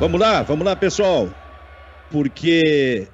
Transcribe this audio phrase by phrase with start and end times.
[0.00, 1.28] Vamos lá, vamos lá, pessoal.
[2.10, 3.06] Porque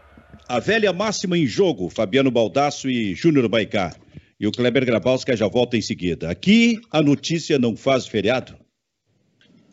[0.46, 3.92] a velha máxima em jogo, Fabiano Baldasso e Júnior Baicá.
[4.38, 6.30] E o Kleber Grabowska já volta em seguida.
[6.30, 8.56] Aqui a notícia não faz feriado.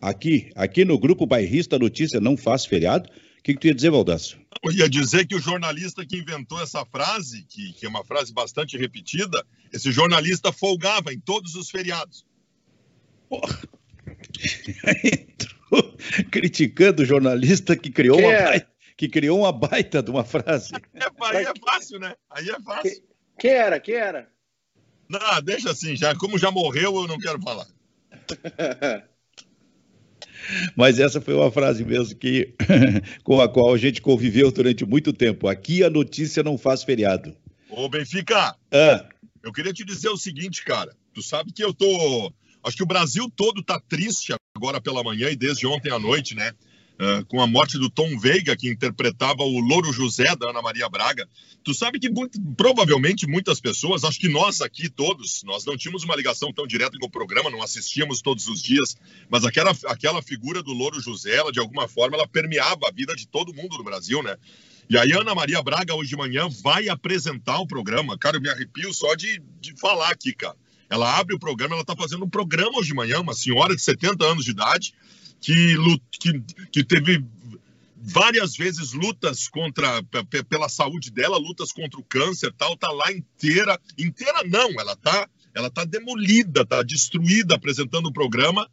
[0.02, 3.08] Aqui, aqui no grupo bairrista a notícia não faz feriado.
[3.08, 4.40] O que, que tu ia dizer, Baldasso?
[4.64, 8.34] Eu ia dizer que o jornalista que inventou essa frase, que, que é uma frase
[8.34, 12.26] bastante repetida, esse jornalista folgava em todos os feriados.
[13.30, 13.62] Porra.
[16.32, 18.44] Criticando o jornalista que criou Quem uma é?
[18.44, 20.74] baita, que criou uma baita de uma frase.
[20.94, 21.06] É,
[21.38, 22.16] aí é fácil, né?
[22.30, 22.92] Aí é fácil.
[22.92, 23.04] Que-
[23.40, 23.80] Quem era?
[23.80, 24.30] Quem era?
[25.10, 27.68] Não, deixa assim, já, como já morreu, eu não quero falar.
[30.76, 32.54] Mas essa foi uma frase mesmo que
[33.24, 35.48] com a qual a gente conviveu durante muito tempo.
[35.48, 37.36] Aqui a notícia não faz feriado.
[37.70, 39.06] Ô, Benfica, Ah,
[39.42, 40.96] eu queria te dizer o seguinte, cara.
[41.14, 42.32] Tu sabe que eu tô.
[42.64, 46.36] Acho que o Brasil todo tá triste agora pela manhã e desde ontem à noite,
[46.36, 46.54] né?
[47.00, 50.88] Ah, com a morte do Tom Veiga, que interpretava o Louro José da Ana Maria
[50.88, 51.28] Braga.
[51.64, 56.04] Tu sabe que muito- provavelmente muitas pessoas, acho que nós aqui todos, nós não tínhamos
[56.04, 58.96] uma ligação tão direta com o programa, não assistíamos todos os dias,
[59.30, 63.16] mas aquela, aquela figura do Louro José, ela, de alguma forma, ela permeava a vida
[63.16, 64.38] de todo mundo no Brasil, né?
[64.90, 68.18] E aí, Ana Maria Braga, hoje de manhã, vai apresentar o programa.
[68.18, 70.56] Cara, eu me arrepio só de, de falar aqui, cara.
[70.94, 73.82] Ela abre o programa, ela tá fazendo um programa hoje de manhã, uma senhora de
[73.82, 74.94] 70 anos de idade,
[75.42, 75.76] que,
[76.20, 76.40] que,
[76.72, 77.26] que teve
[77.98, 82.92] várias vezes lutas contra pe- pe- pela saúde dela, lutas contra o câncer, tal, tá
[82.92, 88.70] lá inteira, inteira não, ela tá, ela tá demolida, tá destruída apresentando o programa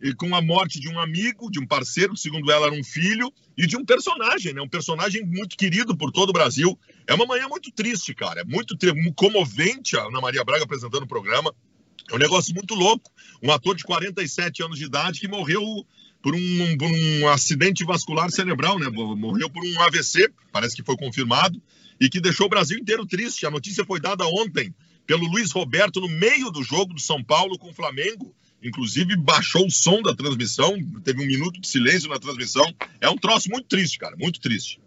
[0.00, 2.84] e com a morte de um amigo, de um parceiro, que segundo ela era um
[2.84, 4.60] filho, e de um personagem, né?
[4.60, 6.78] Um personagem muito querido por todo o Brasil.
[7.06, 8.40] É uma manhã muito triste, cara.
[8.40, 8.76] É muito
[9.14, 11.54] comovente a Ana Maria Braga apresentando o programa.
[12.10, 13.10] É um negócio muito louco.
[13.42, 15.62] Um ator de 47 anos de idade que morreu
[16.22, 18.88] por um, por um acidente vascular cerebral, né?
[18.88, 21.60] Morreu por um AVC, parece que foi confirmado,
[22.00, 23.46] e que deixou o Brasil inteiro triste.
[23.46, 24.74] A notícia foi dada ontem
[25.06, 28.34] pelo Luiz Roberto no meio do jogo do São Paulo com o Flamengo.
[28.62, 32.64] Inclusive, baixou o som da transmissão, teve um minuto de silêncio na transmissão.
[32.98, 34.80] É um troço muito triste, cara, muito triste.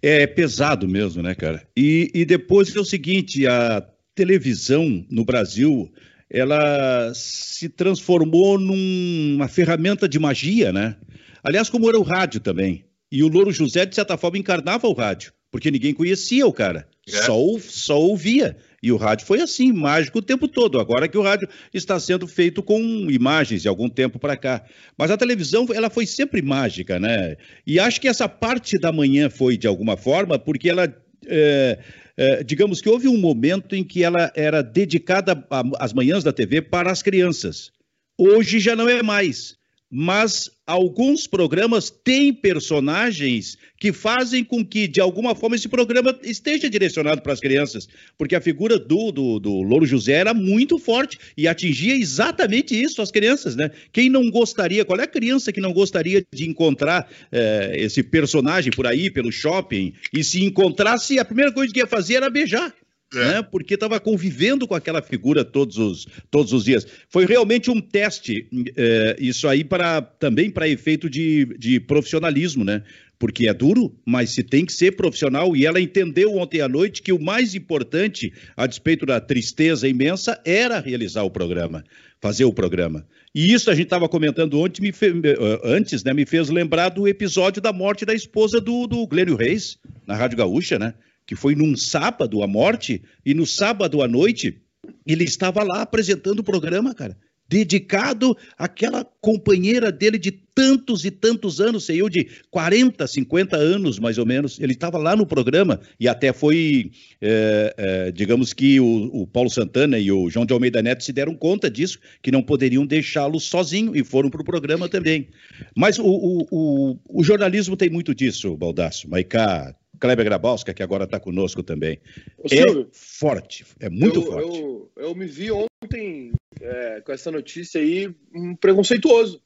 [0.00, 1.68] é pesado mesmo, né, cara?
[1.76, 5.90] E, e depois é o seguinte, a televisão no Brasil,
[6.28, 10.96] ela se transformou numa ferramenta de magia, né?
[11.42, 12.84] Aliás, como era o rádio também.
[13.10, 16.86] E o Louro José, de certa forma, encarnava o rádio, porque ninguém conhecia o cara,
[17.08, 17.22] É.
[17.22, 18.56] só, só ouvia.
[18.82, 20.78] E o rádio foi assim, mágico o tempo todo.
[20.78, 24.64] Agora que o rádio está sendo feito com imagens de algum tempo para cá.
[24.96, 27.36] Mas a televisão, ela foi sempre mágica, né?
[27.66, 30.94] E acho que essa parte da manhã foi de alguma forma, porque ela.
[31.26, 31.78] é,
[32.16, 35.46] é, digamos que houve um momento em que ela era dedicada
[35.78, 37.70] às manhãs da TV para as crianças.
[38.18, 39.59] Hoje já não é mais.
[39.90, 46.70] Mas alguns programas têm personagens que fazem com que, de alguma forma, esse programa esteja
[46.70, 47.88] direcionado para as crianças.
[48.16, 53.02] Porque a figura do, do, do Louro José era muito forte e atingia exatamente isso,
[53.02, 53.70] as crianças, né?
[53.92, 58.70] Quem não gostaria, qual é a criança que não gostaria de encontrar eh, esse personagem
[58.70, 62.72] por aí, pelo shopping, e se encontrasse, a primeira coisa que ia fazer era beijar
[63.14, 63.18] É.
[63.18, 63.42] né?
[63.42, 66.86] Porque estava convivendo com aquela figura todos os, todos os dias.
[67.08, 72.82] Foi realmente um teste, eh, isso aí para também para efeito de, de profissionalismo, né?
[73.18, 75.54] Porque é duro, mas se tem que ser profissional.
[75.56, 80.40] E ela entendeu ontem à noite que o mais importante, a despeito da tristeza imensa,
[80.44, 81.84] era realizar o programa,
[82.20, 83.06] fazer o programa.
[83.34, 86.14] E isso a gente estava comentando ontem, me eh, antes, né?
[86.14, 90.38] Me fez lembrar do episódio da morte da esposa do, do Glênio Reis, na Rádio
[90.38, 90.94] Gaúcha, né?
[91.30, 94.60] Que foi num sábado a morte, e no sábado à noite
[95.06, 97.16] ele estava lá apresentando o programa, cara,
[97.48, 104.00] dedicado àquela companheira dele de tantos e tantos anos, sei eu, de 40, 50 anos
[104.00, 104.58] mais ou menos.
[104.58, 106.90] Ele estava lá no programa e até foi,
[107.20, 111.12] é, é, digamos que o, o Paulo Santana e o João de Almeida Neto se
[111.12, 115.28] deram conta disso, que não poderiam deixá-lo sozinho e foram para o programa também.
[115.76, 121.20] Mas o, o, o, jornalismo tem muito disso, Baldasso, Maicá, Kleber Grabowska, que agora está
[121.20, 122.00] conosco também.
[122.38, 124.58] Ô, É Silvio, forte, é muito eu, forte.
[124.60, 129.42] Eu, eu me vi ontem é, com essa notícia aí um preconceituoso,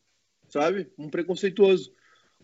[0.49, 0.89] sabe?
[0.97, 1.93] Um preconceituoso.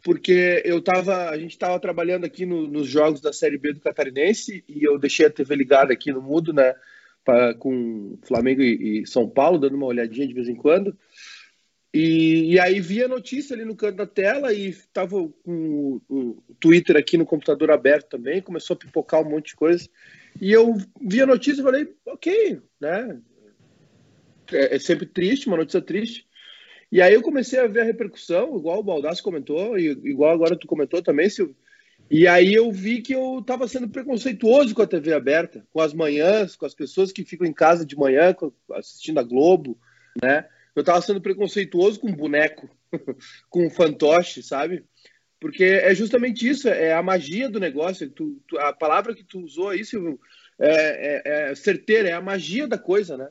[0.02, 3.80] Porque eu tava, a gente estava trabalhando aqui no- nos jogos da Série B do
[3.80, 6.74] Catarinense e eu deixei a TV ligada aqui no mudo, né?
[7.22, 10.96] Pra, com Flamengo e, e São Paulo, dando uma olhadinha de vez em quando.
[11.92, 16.42] E, e aí vi a notícia ali no canto da tela e tava com o,
[16.60, 19.88] Twitter aqui no computador aberto também, começou a pipocar um monte de coisa.
[20.40, 23.18] E eu vi a notícia e falei, ok, né?
[24.52, 26.26] É, é sempre triste, uma notícia triste.
[26.92, 30.56] E aí eu comecei a ver a repercussão, igual o Baldassi comentou, e igual agora
[30.56, 31.56] tu comentou também, Silvio.
[32.10, 35.94] E aí eu vi que eu estava sendo preconceituoso com a TV aberta, com as
[35.94, 38.34] manhãs, com as pessoas que ficam em casa de manhã
[38.72, 39.78] assistindo a Globo,
[40.20, 40.48] né?
[40.74, 42.68] Eu estava sendo preconceituoso com boneco,
[43.48, 44.84] com fantoche, sabe?
[45.40, 48.10] Porque é justamente isso, é a magia do negócio.
[48.10, 50.20] Tu, tu, a palavra que tu usou aí, Silvio,
[50.58, 53.28] é, é, é certeira, é a magia da coisa, né?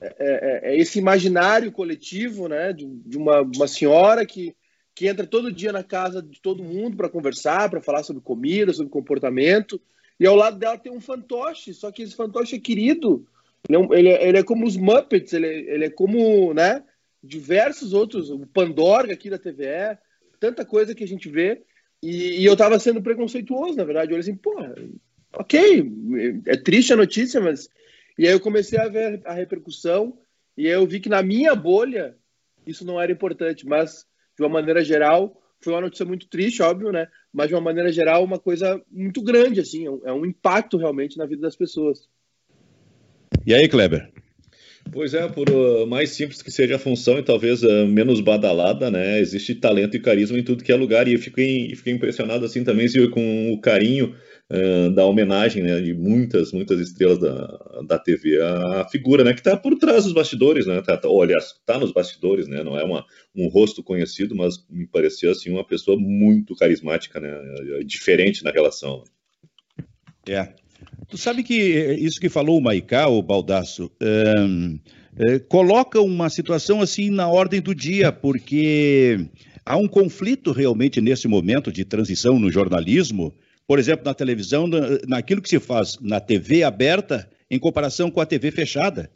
[0.00, 2.72] É, é, é esse imaginário coletivo, né?
[2.72, 4.54] De, de uma, uma senhora que
[4.94, 8.72] que entra todo dia na casa de todo mundo para conversar, para falar sobre comida,
[8.72, 9.80] sobre comportamento.
[10.20, 13.26] E ao lado dela tem um fantoche, só que esse fantoche é querido.
[13.92, 16.82] Ele é, ele é como os Muppets, ele é, ele é como né,
[17.22, 19.98] diversos outros, o Pandorga aqui da TVE,
[20.40, 21.62] tanta coisa que a gente vê.
[22.02, 24.10] E, e eu estava sendo preconceituoso, na verdade.
[24.10, 24.54] Eu olhei assim, pô,
[25.34, 25.90] ok,
[26.46, 27.68] é triste a notícia, mas.
[28.18, 30.18] E aí eu comecei a ver a repercussão,
[30.56, 32.16] e aí eu vi que na minha bolha
[32.66, 36.92] isso não era importante, mas de uma maneira geral, foi uma notícia muito triste, óbvio,
[36.92, 37.08] né?
[37.32, 41.16] Mas de uma maneira geral, uma coisa muito grande, assim, é um é impacto realmente
[41.16, 42.08] na vida das pessoas.
[43.44, 44.12] E aí, Kleber?
[44.90, 48.90] Pois é, por uh, mais simples que seja a função e talvez uh, menos badalada,
[48.90, 49.18] né?
[49.20, 52.62] Existe talento e carisma em tudo que é lugar e eu fiquei, fiquei impressionado assim
[52.64, 54.14] também com o carinho
[54.50, 59.40] uh, da homenagem né, de muitas, muitas estrelas da, da TV, a, figura né, que
[59.40, 60.82] está por trás dos bastidores, né?
[60.82, 62.62] Tá, tá, olha, está nos bastidores, né?
[62.62, 63.04] Não é uma,
[63.34, 67.30] um rosto conhecido, mas me pareceu assim uma pessoa muito carismática, né?
[67.84, 69.04] Diferente na relação.
[70.28, 70.61] É.
[71.08, 71.54] Tu sabe que
[72.00, 77.74] isso que falou o Maicá, o Baldasso, é, coloca uma situação assim na ordem do
[77.74, 79.26] dia, porque
[79.64, 83.34] há um conflito realmente nesse momento de transição no jornalismo,
[83.66, 84.68] por exemplo, na televisão,
[85.06, 89.10] naquilo que se faz na TV aberta em comparação com a TV fechada.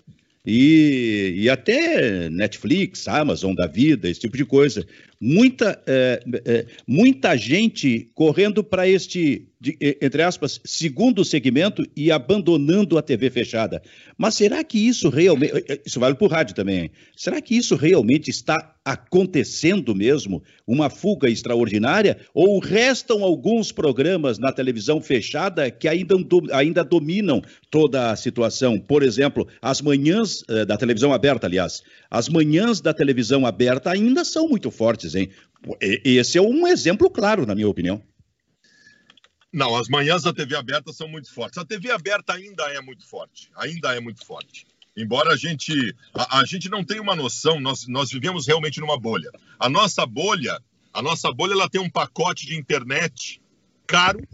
[0.45, 4.87] E, e, até Netflix, Amazon da vida, esse tipo de coisa.
[5.21, 12.99] Muita, é, é, muita gente correndo para este de, entre aspas, segundo segmento e abandonando
[12.99, 13.83] a TV fechada.
[14.17, 15.55] Mas será que isso realmente.
[15.55, 16.91] Eh, eh, isso vale para o rádio também.
[17.17, 20.43] Será que isso realmente está acontecendo mesmo?
[20.67, 22.19] Uma fuga extraordinária?
[22.35, 26.15] Ou restam alguns programas na televisão fechada que ainda,
[26.53, 28.79] ainda dominam toda a situação?
[28.79, 31.83] Por exemplo, as manhãs eh, da televisão aberta, aliás.
[32.11, 35.31] As manhãs da televisão aberta ainda são muito fortes, hein?
[35.81, 38.03] Esse é um exemplo claro, na minha opinião.
[39.53, 41.57] Não, as manhãs da TV aberta são muito fortes.
[41.59, 44.67] A TV aberta ainda é muito forte, ainda é muito forte.
[44.97, 48.99] Embora a gente, a, a gente não tenha uma noção, nós, nós vivemos realmente numa
[48.99, 49.31] bolha.
[49.59, 50.59] A nossa bolha,
[50.93, 53.41] a nossa bolha, ela tem um pacote de internet
[53.87, 54.27] caro,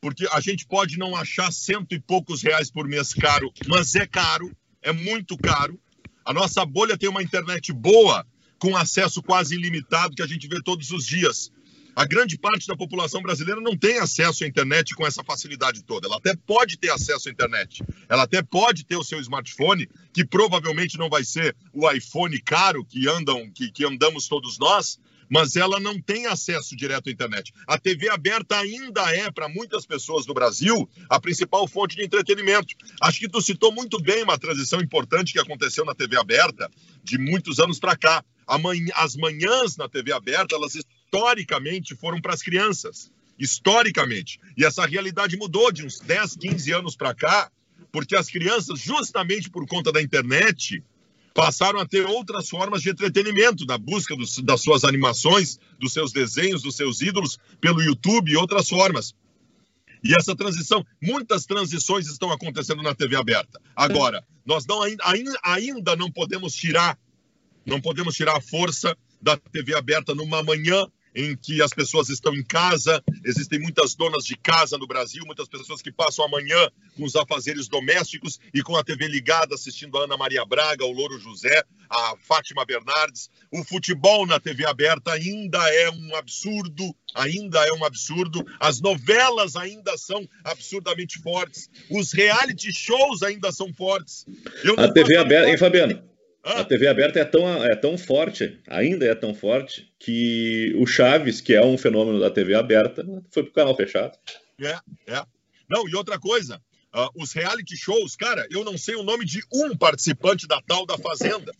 [0.00, 4.06] porque a gente pode não achar cento e poucos reais por mês caro, mas é
[4.06, 4.50] caro,
[4.82, 5.78] é muito caro.
[6.24, 8.26] A nossa bolha tem uma internet boa,
[8.60, 11.50] com acesso quase ilimitado, que a gente vê todos os dias.
[11.96, 16.06] A grande parte da população brasileira não tem acesso à internet com essa facilidade toda.
[16.06, 20.24] Ela até pode ter acesso à internet, ela até pode ter o seu smartphone, que
[20.24, 25.00] provavelmente não vai ser o iPhone caro que andam, que, que andamos todos nós,
[25.30, 27.52] mas ela não tem acesso direto à internet.
[27.66, 32.74] A TV aberta ainda é, para muitas pessoas do Brasil, a principal fonte de entretenimento.
[33.00, 36.68] Acho que tu citou muito bem uma transição importante que aconteceu na TV aberta
[37.04, 38.24] de muitos anos para cá.
[38.94, 43.12] As manhãs na TV aberta, elas historicamente foram para as crianças.
[43.38, 44.38] Historicamente.
[44.56, 47.50] E essa realidade mudou de uns 10, 15 anos para cá,
[47.92, 50.82] porque as crianças, justamente por conta da internet,
[51.34, 56.12] passaram a ter outras formas de entretenimento, da busca dos, das suas animações, dos seus
[56.12, 59.14] desenhos, dos seus ídolos, pelo YouTube e outras formas.
[60.02, 63.60] E essa transição, muitas transições estão acontecendo na TV aberta.
[63.76, 66.98] Agora, nós não, ainda, ainda não podemos tirar,
[67.66, 72.34] não podemos tirar a força da TV aberta numa manhã em que as pessoas estão
[72.34, 76.70] em casa, existem muitas donas de casa no Brasil, muitas pessoas que passam a manhã
[76.96, 80.92] com os afazeres domésticos e com a TV ligada assistindo a Ana Maria Braga, o
[80.92, 83.30] Louro José, a Fátima Bernardes.
[83.52, 88.44] O futebol na TV aberta ainda é um absurdo, ainda é um absurdo.
[88.60, 91.68] As novelas ainda são absurdamente fortes.
[91.90, 94.24] Os reality shows ainda são fortes.
[94.76, 96.09] a TV aberta, hein, Fabiano?
[96.42, 101.40] A TV aberta é tão, é tão forte, ainda é tão forte, que o Chaves,
[101.40, 104.16] que é um fenômeno da TV aberta, foi pro canal fechado.
[104.58, 105.22] É, é.
[105.68, 106.60] Não, e outra coisa,
[106.94, 110.86] uh, os reality shows, cara, eu não sei o nome de um participante da tal
[110.86, 111.52] da Fazenda.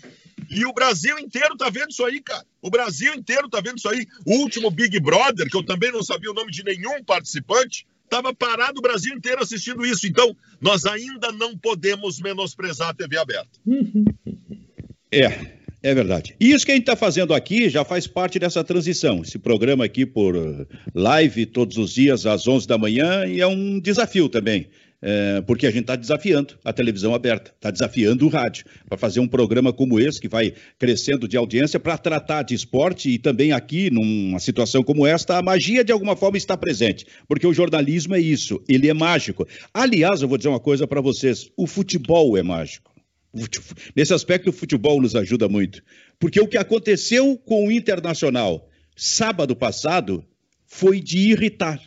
[0.50, 2.44] E o Brasil inteiro tá vendo isso aí, cara.
[2.60, 4.06] O Brasil inteiro tá vendo isso aí.
[4.26, 8.34] O último Big Brother, que eu também não sabia o nome de nenhum participante, estava
[8.34, 10.06] parado o Brasil inteiro assistindo isso.
[10.08, 13.60] Então, nós ainda não podemos menosprezar a TV aberta.
[15.12, 16.34] É, É verdade.
[16.38, 19.22] E isso que a gente está fazendo aqui já faz parte dessa transição.
[19.22, 23.46] Esse programa aqui por uh, live todos os dias às 11 da manhã e é
[23.46, 24.68] um desafio também.
[25.02, 29.18] É, porque a gente está desafiando a televisão aberta, está desafiando o rádio para fazer
[29.18, 33.50] um programa como esse, que vai crescendo de audiência, para tratar de esporte e também
[33.50, 38.14] aqui, numa situação como esta, a magia de alguma forma está presente, porque o jornalismo
[38.14, 39.48] é isso, ele é mágico.
[39.72, 42.89] Aliás, eu vou dizer uma coisa para vocês: o futebol é mágico.
[43.94, 45.82] Nesse aspecto, o futebol nos ajuda muito.
[46.18, 50.24] Porque o que aconteceu com o Internacional sábado passado
[50.66, 51.80] foi de irritar.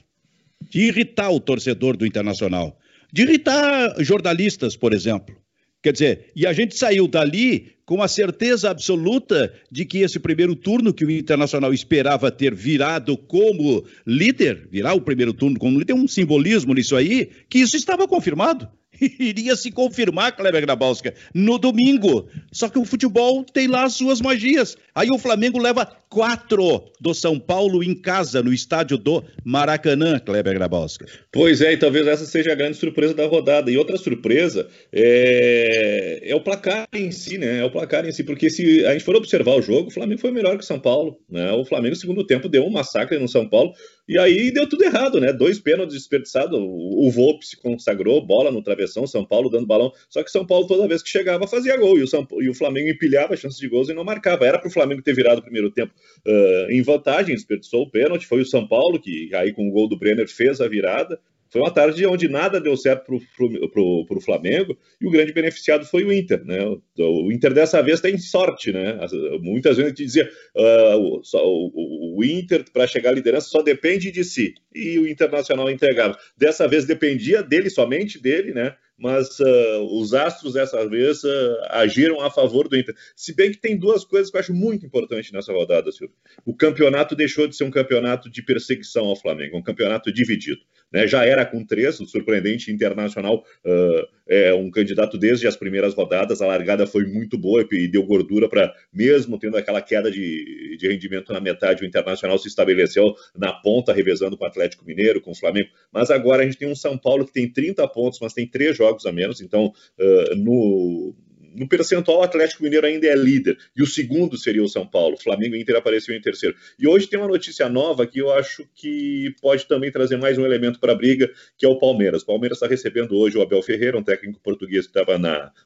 [0.62, 2.77] De irritar o torcedor do Internacional.
[3.12, 5.35] De irritar jornalistas, por exemplo.
[5.81, 10.55] Quer dizer, e a gente saiu dali com a certeza absoluta de que esse primeiro
[10.55, 15.93] turno que o Internacional esperava ter virado como líder, virar o primeiro turno como líder,
[15.93, 18.69] tem um simbolismo nisso aí, que isso estava confirmado.
[19.19, 22.27] iria se confirmar, Kleber Grabowska, no domingo.
[22.51, 24.77] Só que o futebol tem lá as suas magias.
[24.95, 30.53] Aí o Flamengo leva quatro do São Paulo em casa, no estádio do Maracanã, Kleber
[30.53, 31.05] Grabowska.
[31.31, 33.72] Pois é, e talvez essa seja a grande surpresa da rodada.
[33.72, 37.60] E outra surpresa é, é o placar em si, né?
[37.60, 40.22] É o placar em si, porque se a gente for observar o jogo, o Flamengo
[40.22, 41.19] foi melhor que o São Paulo.
[41.29, 41.51] Né?
[41.53, 43.74] O Flamengo, no segundo tempo, deu um massacre no São Paulo.
[44.07, 45.31] E aí deu tudo errado, né?
[45.31, 46.60] Dois pênaltis desperdiçados.
[46.60, 49.93] O, Volpe se consagrou, bola no travessão, São Paulo dando balão.
[50.10, 51.98] Só que São Paulo, toda vez que chegava, fazia gol.
[51.98, 54.45] E o, São, e o Flamengo empilhava chances de gols e não marcava.
[54.45, 55.93] Era para o Flamengo ter virado o primeiro tempo
[56.27, 58.27] uh, em vantagem, desperdiçou o pênalti.
[58.27, 61.19] Foi o São Paulo que, aí com o gol do Brenner, fez a virada.
[61.53, 66.03] Foi uma tarde onde nada deu certo para o Flamengo e o grande beneficiado foi
[66.03, 66.43] o Inter.
[66.43, 66.65] Né?
[66.98, 68.72] O Inter dessa vez tem sorte.
[68.72, 68.98] Né?
[69.39, 74.10] Muitas vezes a gente dizia uh, o, o, Inter, para chegar à liderança, só depende
[74.10, 74.55] de si.
[74.74, 76.17] E o Internacional entregava.
[76.36, 78.75] Dessa vez dependia dele, somente dele, né?
[78.98, 82.95] mas uh, os astros dessa vez uh, agiram a favor do Inter.
[83.15, 86.15] Se bem que tem duas coisas que eu acho muito importantes nessa rodada, Silvio.
[86.45, 90.62] O campeonato deixou de ser um campeonato de perseguição ao Flamengo, um campeonato dividido.
[90.93, 91.07] Né?
[91.07, 96.41] Já era com três, o surpreendente Internacional uh, é um candidato desde as primeiras rodadas,
[96.41, 100.88] a largada foi muito boa e deu gordura para, mesmo tendo aquela queda de, de
[100.88, 105.31] rendimento na metade, o Internacional se estabeleceu na ponta, revezando com o Atlético Mineiro, com
[105.31, 105.69] o Flamengo.
[105.91, 108.77] Mas agora a gente tem um São Paulo que tem 30 pontos, mas tem três
[108.77, 111.15] jogos a menos, então uh, no
[111.55, 113.57] no percentual, o Atlético Mineiro ainda é líder.
[113.75, 115.17] E o segundo seria o São Paulo.
[115.17, 116.55] Flamengo e Inter apareceu em terceiro.
[116.77, 120.45] E hoje tem uma notícia nova que eu acho que pode também trazer mais um
[120.45, 122.24] elemento para a briga, que é o Palmeiras.
[122.24, 125.19] O Palmeiras está recebendo hoje o Abel Ferreira, um técnico português que estava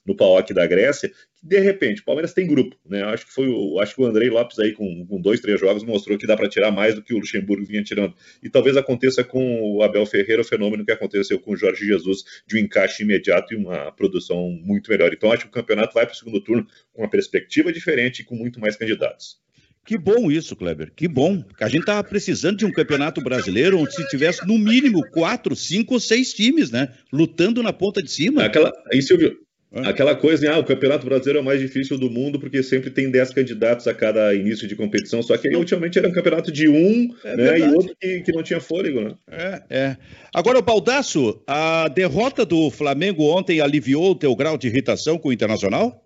[0.06, 1.12] no PAOC da Grécia,
[1.44, 3.03] de repente, o Palmeiras tem grupo, né?
[3.03, 5.84] Acho que foi o, acho que o Andrei Lopes aí com, com dois, três jogos
[5.84, 8.13] mostrou que dá para tirar mais do que o Luxemburgo vinha tirando.
[8.41, 12.24] E talvez aconteça com o Abel Ferreira o fenômeno que aconteceu com o Jorge Jesus
[12.48, 15.13] de um encaixe imediato e uma produção muito melhor.
[15.13, 18.25] Então acho que o campeonato vai para o segundo turno com uma perspectiva diferente e
[18.25, 19.39] com muito mais candidatos.
[19.86, 20.91] Que bom isso, Kleber.
[20.94, 21.46] Que bom.
[21.62, 25.94] A gente estava precisando de um campeonato brasileiro onde se tivesse no mínimo quatro, cinco
[25.94, 26.94] ou seis times, né?
[27.12, 28.44] Lutando na ponta de cima.
[28.44, 32.40] Aquela, aí, Silvio, Aquela coisa, ah, o Campeonato Brasileiro é o mais difícil do mundo
[32.40, 36.08] porque sempre tem 10 candidatos a cada início de competição, só que aí ultimamente era
[36.08, 39.02] um campeonato de um é né, e outro que, que, não tinha fôlego.
[39.02, 39.16] Né?
[39.30, 39.98] É, é.
[40.34, 45.34] Agora, Baldaço, a derrota do Flamengo ontem aliviou o teu grau de irritação com o
[45.34, 46.02] Internacional?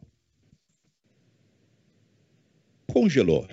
[2.87, 3.47] Congelou.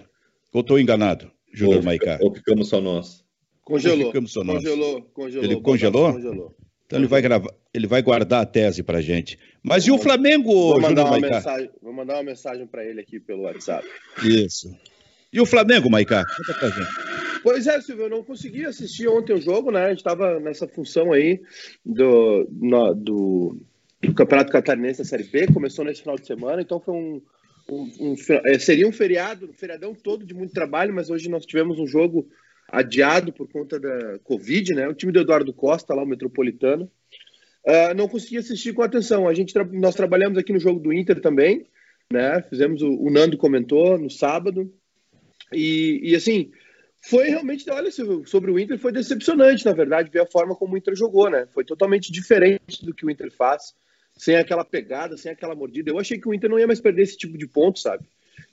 [0.53, 2.19] Ou estou enganado, Júnior Maicá?
[2.23, 3.23] Ou ficamos só nós?
[3.63, 3.99] Congelou.
[3.99, 4.57] Ou ficamos só nós?
[4.57, 5.45] Congelou, congelou.
[5.45, 6.13] Ele congelou?
[6.15, 6.57] Congelou.
[6.87, 9.39] Então ele vai gravar, ele vai guardar a tese para gente.
[9.63, 13.19] Mas e o Flamengo, vou mandar, uma mensagem, vou mandar uma mensagem para ele aqui
[13.19, 13.87] pelo WhatsApp.
[14.25, 14.75] Isso.
[15.33, 16.25] E o Flamengo, Maicá?
[16.25, 17.19] Conta pra gente.
[17.43, 19.87] Pois é, Silvio, eu não consegui assistir ontem o jogo, né?
[19.87, 21.41] A gente estava nessa função aí
[21.85, 23.61] do, no, do,
[24.03, 27.23] do, Campeonato Catarinense da Série B, começou nesse final de semana, então foi um,
[27.71, 28.15] um, um,
[28.47, 31.87] é, seria um feriado, um feriadão todo de muito trabalho, mas hoje nós tivemos um
[31.87, 32.29] jogo
[32.71, 34.89] adiado por conta da Covid, né?
[34.89, 36.91] O time do Eduardo Costa, lá, o Metropolitano.
[37.67, 39.29] Uh, não consegui assistir com atenção.
[39.29, 41.67] A gente, nós trabalhamos aqui no jogo do Inter também,
[42.13, 42.43] né?
[42.43, 44.73] Fizemos o, o Nando comentou no sábado.
[45.53, 46.51] E, e, assim,
[47.03, 47.91] foi realmente, olha,
[48.27, 51.47] sobre o Inter foi decepcionante, na verdade, ver a forma como o Inter jogou, né?
[51.53, 53.75] Foi totalmente diferente do que o Inter faz,
[54.17, 55.91] sem aquela pegada, sem aquela mordida.
[55.91, 58.05] Eu achei que o Inter não ia mais perder esse tipo de ponto, sabe?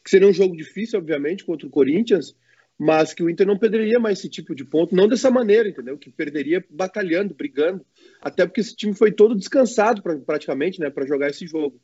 [0.04, 2.36] Que seria um jogo difícil, obviamente, contra o Corinthians,
[2.78, 5.98] mas que o Inter não perderia mais esse tipo de ponto, não dessa maneira, entendeu?
[5.98, 7.86] Que perderia batalhando, brigando,
[8.22, 11.80] até porque esse time foi todo descansado pra, praticamente, né, para jogar esse jogo.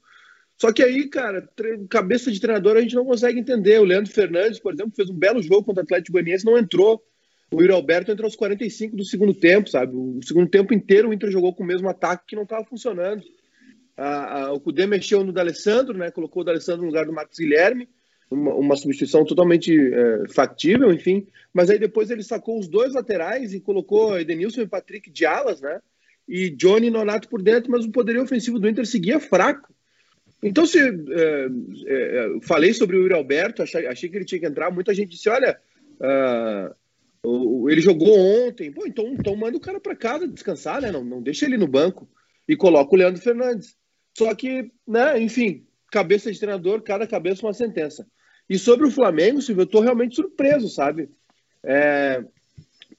[0.58, 1.50] Só que aí, cara,
[1.90, 3.80] cabeça de treinador a gente não consegue entender.
[3.80, 7.02] O Leandro Fernandes, por exemplo, fez um belo jogo contra o Atlético Goianiense, não entrou.
[7.52, 9.96] O Yuri Alberto entrou aos 45 do segundo tempo, sabe?
[9.96, 13.24] O segundo tempo inteiro o Inter jogou com o mesmo ataque que não estava funcionando.
[13.98, 16.12] A, a, o Cudê mexeu no D'Alessandro, né?
[16.12, 17.90] Colocou o D'Alessandro no lugar do Marcos Guilherme
[18.32, 21.28] uma, uma substituição totalmente é, factível, enfim.
[21.54, 25.60] Mas aí depois ele sacou os dois laterais e colocou Edenilson e Patrick de alas,
[25.60, 25.82] né?
[26.28, 29.74] E Johnny Nonato por dentro, mas o poderio ofensivo do Inter seguia fraco.
[30.42, 31.48] Então, se é,
[31.88, 35.10] é, falei sobre o Yuri Alberto, achei, achei, que ele tinha que entrar, muita gente
[35.10, 35.60] disse: olha,
[36.00, 40.92] uh, ele jogou ontem, pô, então, então manda o cara para casa descansar, né?
[40.92, 42.10] Não, não deixa ele no banco
[42.48, 43.76] e coloca o Leandro Fernandes.
[44.18, 48.08] Só que, né, enfim, cabeça de treinador, cada cabeça uma sentença.
[48.52, 51.10] E sobre o Flamengo, Silvio, eu estou realmente surpreso, sabe?
[51.64, 52.22] É,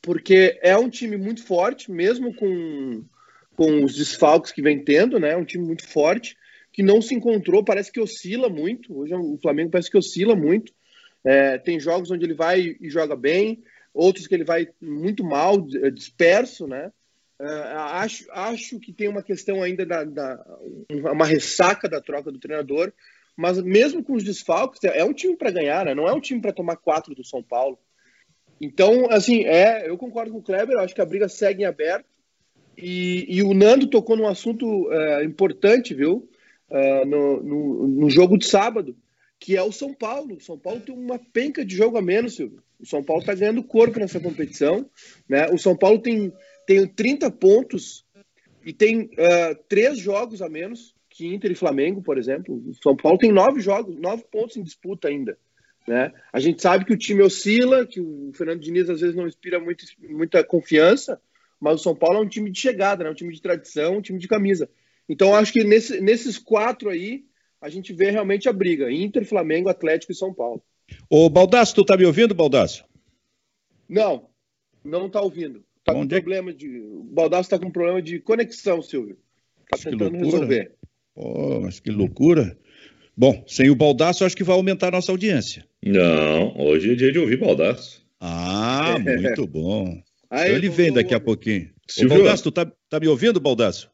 [0.01, 3.05] porque é um time muito forte, mesmo com,
[3.55, 5.37] com os desfalques que vem tendo, né?
[5.37, 6.39] Um time muito forte,
[6.73, 8.99] que não se encontrou, parece que oscila muito.
[8.99, 10.73] Hoje o Flamengo parece que oscila muito.
[11.23, 15.61] É, tem jogos onde ele vai e joga bem, outros que ele vai muito mal,
[15.93, 16.91] disperso, né?
[17.39, 20.43] É, acho, acho que tem uma questão ainda da, da,
[21.13, 22.91] uma ressaca da troca do treinador,
[23.37, 25.95] mas mesmo com os desfalques, é um time para ganhar, né?
[25.95, 27.79] Não é um time para tomar quatro do São Paulo.
[28.61, 32.07] Então, assim, é, eu concordo com o Kleber, acho que a briga segue em aberto.
[32.77, 36.29] E, e o Nando tocou num assunto é, importante, viu?
[36.71, 38.97] É, no, no, no, jogo de sábado,
[39.39, 40.37] que é o São Paulo.
[40.37, 42.63] O São Paulo tem uma penca de jogo a menos, Silvio.
[42.81, 44.89] O São Paulo está ganhando corpo nessa competição.
[45.29, 45.49] Né?
[45.51, 46.33] O São Paulo tem,
[46.67, 48.05] tem 30 pontos
[48.65, 52.55] e tem uh, três jogos a menos que Inter e Flamengo, por exemplo.
[52.67, 55.39] O São Paulo tem nove jogos, nove pontos em disputa ainda.
[55.87, 56.13] Né?
[56.33, 59.59] A gente sabe que o time oscila, que o Fernando Diniz às vezes não inspira
[59.59, 61.21] muito, muita confiança,
[61.61, 63.11] mas o São Paulo é um time de chegada, né?
[63.11, 64.71] um time de tradição, um time de camisa.
[65.09, 67.25] Então acho que nesse, nesses quatro aí
[67.61, 70.63] a gente vê realmente a briga: Inter, Flamengo, Atlético e São Paulo.
[71.11, 72.85] Ô Baldasso, tu tá me ouvindo, Baldasso?
[73.89, 74.29] Não,
[74.85, 75.65] não tá ouvindo.
[75.85, 76.81] Tá com é problema de.
[76.81, 79.19] O Baldasso tá com problema de conexão, Silvio.
[79.69, 80.75] Tá tentando resolver.
[81.15, 82.57] Pô, mas que loucura.
[83.17, 85.67] Bom, sem o Baldaço, acho que vai aumentar a nossa audiência.
[85.85, 88.03] Não, hoje é dia de ouvir Baldaço.
[88.19, 90.03] Ah, muito bom.
[90.31, 91.71] Aí, então ele vem daqui a pouquinho.
[91.87, 92.17] Silvio...
[92.17, 93.91] Ô, Baldaço, tu tá, tá me ouvindo, Baldaço?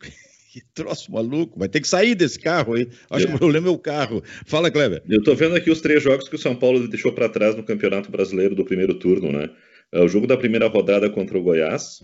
[0.50, 1.58] que troço maluco.
[1.58, 2.88] Vai ter que sair desse carro aí.
[3.10, 3.28] Acho eu...
[3.28, 4.22] que o problema é o carro.
[4.46, 5.02] Fala, Kleber.
[5.06, 7.62] Eu tô vendo aqui os três jogos que o São Paulo deixou para trás no
[7.62, 9.50] Campeonato Brasileiro do primeiro turno, né?
[9.92, 12.02] É o jogo da primeira rodada contra o Goiás.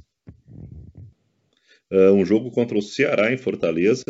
[1.91, 4.05] É um jogo contra o Ceará em Fortaleza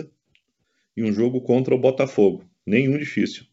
[0.96, 2.44] e um jogo contra o Botafogo.
[2.66, 3.44] Nenhum difícil.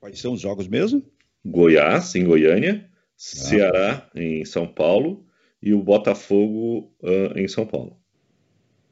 [0.00, 1.02] Quais são os jogos mesmo?
[1.44, 2.94] Goiás, em Goiânia, ah.
[3.16, 5.26] Ceará, em São Paulo,
[5.62, 7.98] e o Botafogo uh, em São Paulo.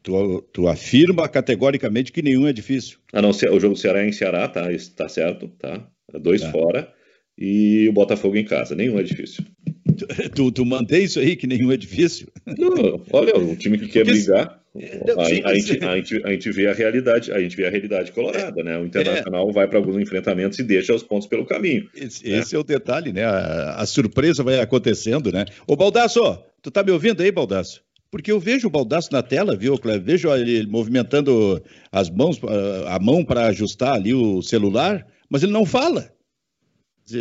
[0.02, 2.98] Tu, tu, afirma categoricamente que nenhum é difícil.
[3.12, 5.88] Ah, não, o jogo do Ceará é em Ceará, tá, tá certo, tá?
[6.20, 6.50] Dois tá.
[6.50, 6.92] fora.
[7.38, 9.44] E o Botafogo em casa, nenhum é difícil.
[10.34, 12.28] Tu, tu mantém isso aí, que nenhum é difícil?
[12.46, 14.60] Não, olha, o time que quer brigar.
[14.74, 15.54] A, a, gente, a,
[15.96, 18.78] gente, a, gente, vê a realidade, a gente vê a realidade colorada, né?
[18.78, 19.52] O Internacional é.
[19.52, 21.88] vai para alguns enfrentamentos e deixa os pontos pelo caminho.
[21.94, 22.38] Esse, né?
[22.38, 23.24] esse é o detalhe, né?
[23.24, 25.44] A, a, surpresa vai acontecendo, né?
[25.66, 27.82] Ô Baldasso, tu tá me ouvindo aí, Baldasso?
[28.10, 30.02] Porque eu vejo o Baldasso na tela, viu, Cleber?
[30.02, 32.40] Vejo ele movimentando as mãos,
[32.86, 36.10] a mão para ajustar ali o celular, mas ele não fala.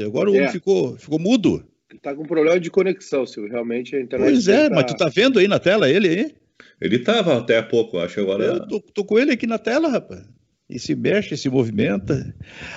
[0.05, 0.39] Agora o é.
[0.39, 1.65] homem ficou, ficou mudo.
[2.01, 3.51] Tá com problema de conexão, Silvio.
[3.51, 4.31] Realmente a internet.
[4.31, 4.75] Pois é, tá...
[4.75, 6.35] mas tu tá vendo aí na tela ele aí?
[6.79, 8.43] Ele tava até há pouco, acho agora.
[8.43, 10.23] Eu tô, tô com ele aqui na tela, rapaz.
[10.67, 12.33] E se mexe, se movimenta.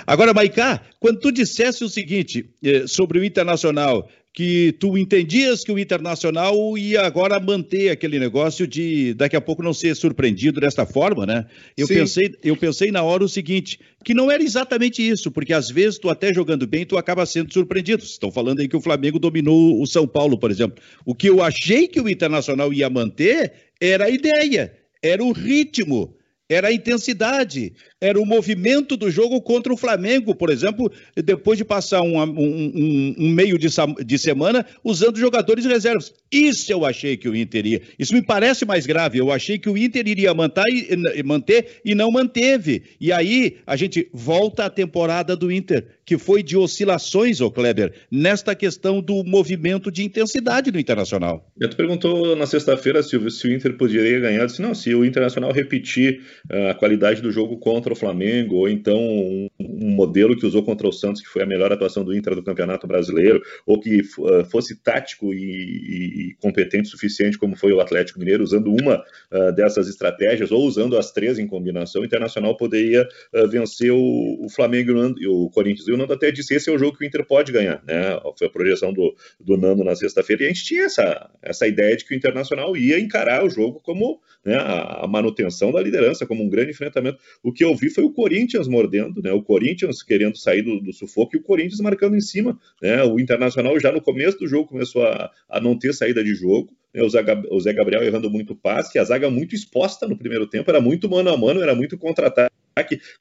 [0.06, 5.70] Agora, Maicá, quando tu dissesse o seguinte eh, sobre o Internacional, que tu entendias que
[5.70, 10.84] o Internacional ia agora manter aquele negócio de daqui a pouco não ser surpreendido desta
[10.84, 11.46] forma, né?
[11.76, 15.70] Eu pensei, eu pensei na hora o seguinte, que não era exatamente isso, porque às
[15.70, 18.02] vezes tu até jogando bem, tu acaba sendo surpreendido.
[18.02, 20.82] Estão falando aí que o Flamengo dominou o São Paulo, por exemplo.
[21.06, 26.16] O que eu achei que o Internacional ia manter era a ideia, era o ritmo,
[26.48, 27.72] era a intensidade,
[28.04, 33.14] era o movimento do jogo contra o Flamengo, por exemplo, depois de passar um, um,
[33.18, 33.68] um, meio de,
[34.04, 36.12] de, semana usando jogadores reservas.
[36.30, 37.82] Isso eu achei que o Inter ia.
[37.98, 39.16] Isso me parece mais grave.
[39.16, 42.82] Eu achei que o Inter iria manter e, manter e não manteve.
[43.00, 47.94] E aí a gente volta à temporada do Inter, que foi de oscilações, ô Kleber,
[48.10, 51.50] nesta questão do movimento de intensidade do Internacional.
[51.58, 54.40] Te perguntou na sexta-feira, Silvio, se o Inter poderia ganhar.
[54.40, 56.20] Eu disse, não, se o Internacional repetir
[56.52, 60.62] uh, a qualidade do jogo contra o Flamengo, ou então um, um, modelo que usou
[60.62, 64.00] contra o Santos, que foi a melhor atuação do Inter do Campeonato Brasileiro, ou que
[64.00, 69.02] uh, fosse tático e, e, competente o suficiente, como foi o Atlético Mineiro, usando uma
[69.32, 74.44] uh, dessas estratégias, ou usando as três em combinação, o Internacional poderia uh, vencer o,
[74.44, 75.88] o, Flamengo e o Corinthians.
[75.88, 78.18] E o Nando até disse esse é o jogo que o Inter pode ganhar, né?
[78.38, 81.96] Foi a projeção do, do Nando na sexta-feira, e a gente tinha essa, essa ideia
[81.96, 86.42] de que o Internacional ia encarar o jogo como né, a manutenção da liderança, como
[86.42, 87.18] um grande enfrentamento.
[87.42, 89.32] O que eu vi foi o Corinthians mordendo, né?
[89.32, 93.02] O Corinthians querendo sair do, do sufoco e o Corinthians marcando em cima, né?
[93.04, 96.72] O Internacional já no começo do jogo começou a, a não ter saída de jogo,
[96.92, 97.02] né?
[97.02, 101.08] o Zé Gabriel errando muito passe, a zaga muito exposta no primeiro tempo, era muito
[101.08, 102.54] mano a mano, era muito contra-ataque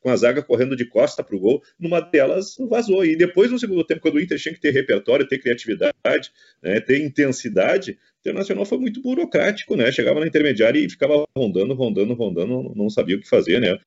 [0.01, 3.05] com a zaga correndo de costa para o gol, numa delas vazou.
[3.05, 6.79] E depois, no segundo tempo, quando o Inter tinha que ter repertório, ter criatividade, né,
[6.79, 9.91] ter intensidade, o Internacional foi muito burocrático, né?
[9.91, 13.77] Chegava na intermediária e ficava rondando, rondando, rondando, não sabia o que fazer, né?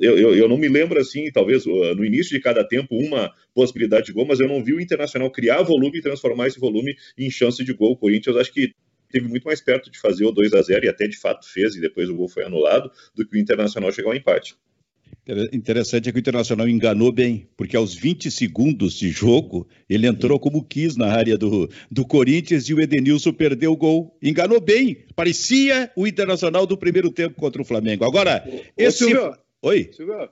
[0.00, 4.06] Eu, eu, eu não me lembro, assim, talvez no início de cada tempo, uma possibilidade
[4.06, 7.30] de gol, mas eu não vi o Internacional criar volume e transformar esse volume em
[7.30, 7.92] chance de gol.
[7.92, 8.72] O Corinthians, acho que
[9.10, 11.76] teve muito mais perto de fazer o 2 a 0 e até de fato fez,
[11.76, 14.56] e depois o gol foi anulado, do que o Internacional chegar ao empate.
[15.52, 20.38] Interessante é que o Internacional enganou bem, porque aos 20 segundos de jogo, ele entrou
[20.40, 24.18] como quis na área do, do Corinthians e o Edenilson perdeu o gol.
[24.20, 28.04] Enganou bem, parecia o Internacional do primeiro tempo contra o Flamengo.
[28.04, 29.04] Agora, Ô, esse.
[29.04, 29.90] Silvio, Oi.
[29.92, 30.28] Silvio,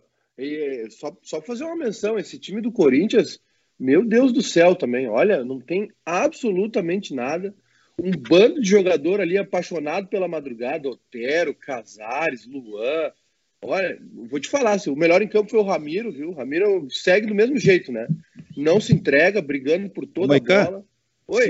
[0.91, 3.39] só, só fazer uma menção: esse time do Corinthians,
[3.79, 7.55] meu Deus do céu também, olha, não tem absolutamente nada.
[7.97, 13.13] Um bando de jogador ali apaixonado pela madrugada, Otero, Casares, Luan.
[13.63, 13.99] Olha,
[14.31, 16.31] vou te falar, o melhor em campo foi o Ramiro, viu?
[16.31, 18.09] O Ramiro segue do mesmo jeito, né?
[18.57, 20.85] Não se entrega, brigando por toda a bola.
[21.29, 21.49] Oi.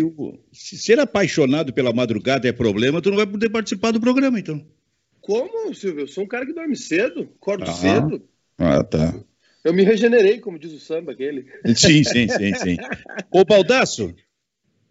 [0.52, 4.38] Se, se ser apaixonado pela madrugada é problema, tu não vai poder participar do programa,
[4.38, 4.64] então.
[5.20, 6.00] Como, Silvio?
[6.00, 8.28] Eu sou um cara que dorme cedo, acordo ah, cedo.
[8.58, 9.14] Ah, tá.
[9.62, 11.46] Eu me regenerei, como diz o samba aquele.
[11.76, 12.76] Sim, sim, sim, sim.
[13.30, 14.14] Ô, Baldaço,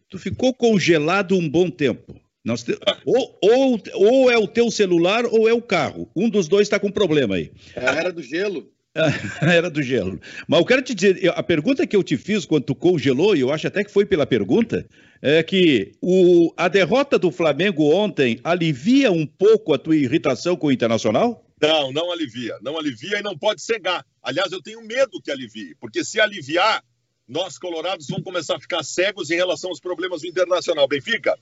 [0.07, 2.19] tu ficou congelado um bom tempo.
[2.43, 2.77] Nós te...
[3.05, 6.09] ou, ou, ou é o teu celular ou é o carro.
[6.15, 7.51] Um dos dois está com problema aí.
[7.75, 8.71] É a era do gelo.
[9.41, 10.19] era do gelo.
[10.47, 13.41] Mas eu quero te dizer, a pergunta que eu te fiz quando tu congelou, e
[13.41, 14.87] eu acho até que foi pela pergunta,
[15.21, 20.67] é que o, a derrota do Flamengo ontem alivia um pouco a tua irritação com
[20.67, 21.45] o Internacional?
[21.61, 22.57] Não, não alivia.
[22.61, 24.05] Não alivia e não pode cegar.
[24.23, 26.83] Aliás, eu tenho medo que alivie, porque se aliviar,
[27.27, 30.87] nós colorados vamos começar a ficar cegos em relação aos problemas do Internacional.
[30.87, 31.37] Benfica,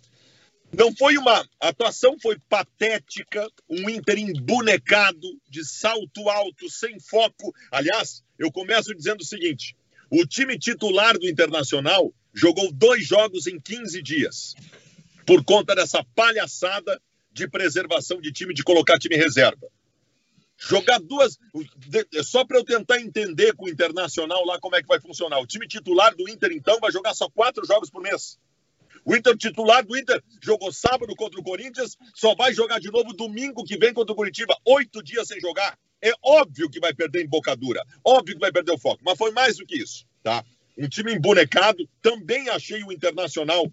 [0.71, 1.47] não foi uma.
[1.59, 7.53] A atuação foi patética, um Inter embonecado, de salto alto, sem foco.
[7.71, 9.75] Aliás, eu começo dizendo o seguinte:
[10.09, 14.55] o time titular do Internacional jogou dois jogos em 15 dias,
[15.25, 17.01] por conta dessa palhaçada
[17.31, 19.67] de preservação de time, de colocar time reserva.
[20.59, 21.37] Jogar duas.
[22.23, 25.39] Só para eu tentar entender com o Internacional lá como é que vai funcionar.
[25.39, 28.39] O time titular do Inter, então, vai jogar só quatro jogos por mês.
[29.07, 33.13] O Inter titular do Inter jogou sábado contra o Corinthians, só vai jogar de novo
[33.13, 34.53] domingo que vem contra o Curitiba.
[34.65, 35.79] Oito dias sem jogar.
[36.01, 39.55] É óbvio que vai perder embocadura, óbvio que vai perder o foco, mas foi mais
[39.55, 40.43] do que isso, tá?
[40.77, 43.71] Um time embonecado, também achei o Internacional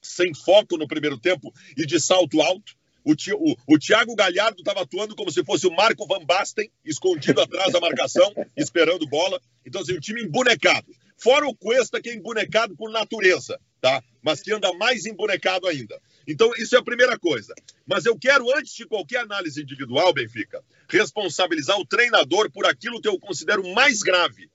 [0.00, 2.78] sem foco no primeiro tempo e de salto alto.
[3.04, 7.40] O, o, o Thiago Galhardo estava atuando como se fosse o Marco Van Basten, escondido
[7.40, 9.40] atrás da marcação, esperando bola.
[9.66, 10.94] Então, assim, o time embonecado.
[11.18, 14.02] Fora o Cuesta, que é embonecado por natureza, tá?
[14.22, 16.00] Mas que anda mais embonecado ainda.
[16.26, 17.54] Então, isso é a primeira coisa.
[17.86, 23.08] Mas eu quero, antes de qualquer análise individual, Benfica, responsabilizar o treinador por aquilo que
[23.08, 24.50] eu considero mais grave.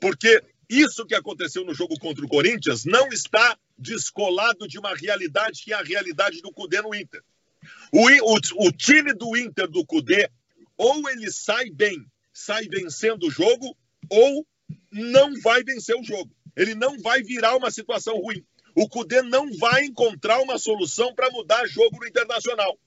[0.00, 5.62] Porque isso que aconteceu no jogo contra o Corinthians não está descolado de uma realidade
[5.62, 7.22] que é a realidade do Cudê no Inter.
[7.92, 10.30] O, o, o time do Inter do Cudê,
[10.76, 13.76] ou ele sai bem, sai vencendo o jogo,
[14.10, 14.46] ou
[14.92, 16.30] não vai vencer o jogo.
[16.54, 18.44] Ele não vai virar uma situação ruim.
[18.80, 22.78] O Cudê não vai encontrar uma solução para mudar jogo no internacional.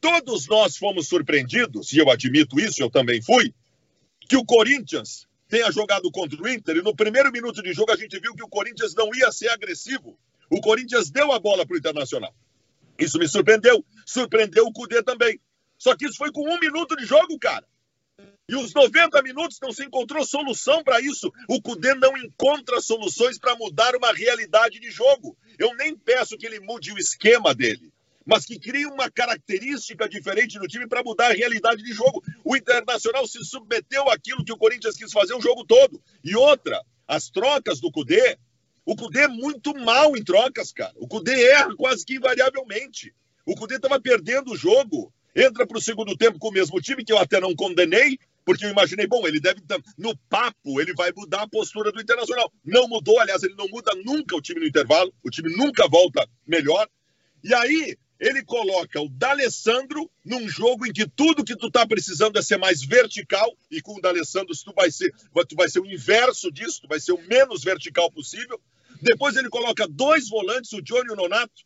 [0.00, 3.52] Todos nós fomos surpreendidos, e eu admito isso, eu também fui,
[4.26, 7.96] que o Corinthians tenha jogado contra o Inter e no primeiro minuto de jogo a
[7.96, 10.18] gente viu que o Corinthians não ia ser agressivo.
[10.48, 12.34] O Corinthians deu a bola para o Internacional.
[12.98, 13.84] Isso me surpreendeu.
[14.06, 15.38] Surpreendeu o Cudê também.
[15.76, 17.66] Só que isso foi com um minuto de jogo, cara.
[18.46, 21.32] E os 90 minutos não se encontrou solução para isso.
[21.48, 25.34] O Cudê não encontra soluções para mudar uma realidade de jogo.
[25.58, 27.90] Eu nem peço que ele mude o esquema dele,
[28.24, 32.22] mas que crie uma característica diferente no time para mudar a realidade de jogo.
[32.44, 35.98] O Internacional se submeteu àquilo que o Corinthians quis fazer o jogo todo.
[36.22, 38.36] E outra, as trocas do Cudê.
[38.84, 40.92] O Cudê é muito mal em trocas, cara.
[40.96, 43.14] O Cudê erra quase que invariavelmente.
[43.46, 47.04] O Cudê estava perdendo o jogo entra para o segundo tempo com o mesmo time,
[47.04, 49.62] que eu até não condenei, porque eu imaginei, bom, ele deve.
[49.96, 52.52] No papo, ele vai mudar a postura do Internacional.
[52.64, 56.28] Não mudou, aliás, ele não muda nunca o time no intervalo, o time nunca volta
[56.46, 56.88] melhor.
[57.42, 62.38] E aí, ele coloca o D'Alessandro num jogo em que tudo que tu tá precisando
[62.38, 65.12] é ser mais vertical, e com o D'Alessandro tu vai ser,
[65.48, 68.60] tu vai ser o inverso disso, tu vai ser o menos vertical possível.
[69.02, 71.64] Depois ele coloca dois volantes, o Johnny e o Nonato,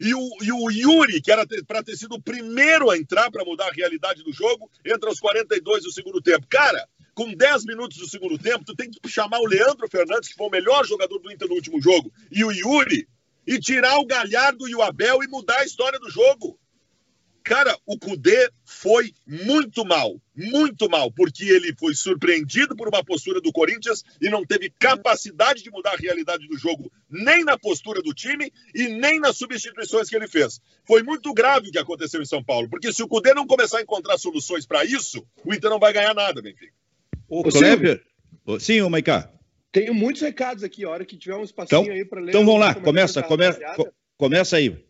[0.00, 3.44] E o, e o Yuri, que era para ter sido o primeiro a entrar para
[3.44, 6.46] mudar a realidade do jogo, entra aos 42 do segundo tempo.
[6.48, 10.34] Cara, com 10 minutos do segundo tempo, tu tem que chamar o Leandro Fernandes, que
[10.34, 13.08] foi o melhor jogador do Inter no último jogo, e o Yuri,
[13.46, 16.58] e tirar o Galhardo e o Abel e mudar a história do jogo.
[17.46, 23.40] Cara, o Cudê foi muito mal, muito mal, porque ele foi surpreendido por uma postura
[23.40, 28.02] do Corinthians e não teve capacidade de mudar a realidade do jogo, nem na postura
[28.02, 30.60] do time e nem nas substituições que ele fez.
[30.84, 33.78] Foi muito grave o que aconteceu em São Paulo, porque se o Cudê não começar
[33.78, 36.74] a encontrar soluções para isso, o Inter não vai ganhar nada, Benfica.
[37.28, 38.04] O Kleber.
[38.58, 39.32] Sim, o Maicá.
[39.70, 42.30] Tenho muitos recados aqui, a hora que tiver um espacinho então, aí para ler.
[42.30, 43.60] Então vamos lá, começa, começa,
[44.16, 44.84] começa aí.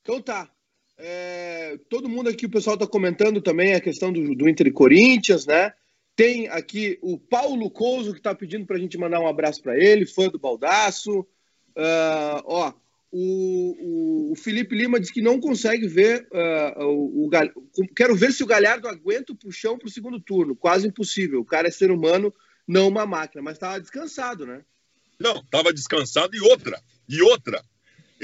[0.00, 0.53] Então tá.
[0.96, 4.72] É, todo mundo aqui, o pessoal está comentando também a questão do, do Inter e
[4.72, 5.72] Corinthians, né?
[6.16, 9.76] Tem aqui o Paulo Couso, que está pedindo para a gente mandar um abraço para
[9.76, 11.20] ele, fã do Baldaço.
[11.76, 12.72] Uh, ó,
[13.10, 17.30] o, o, Felipe Lima diz que não consegue ver uh, o, o,
[17.96, 20.54] Quero ver se o Galhardo aguenta o puxão para o segundo turno.
[20.54, 21.40] Quase impossível.
[21.40, 22.32] O cara é ser humano,
[22.66, 23.42] não uma máquina.
[23.42, 24.62] Mas estava descansado, né?
[25.18, 26.80] Não, estava descansado e outra.
[27.08, 27.60] E outra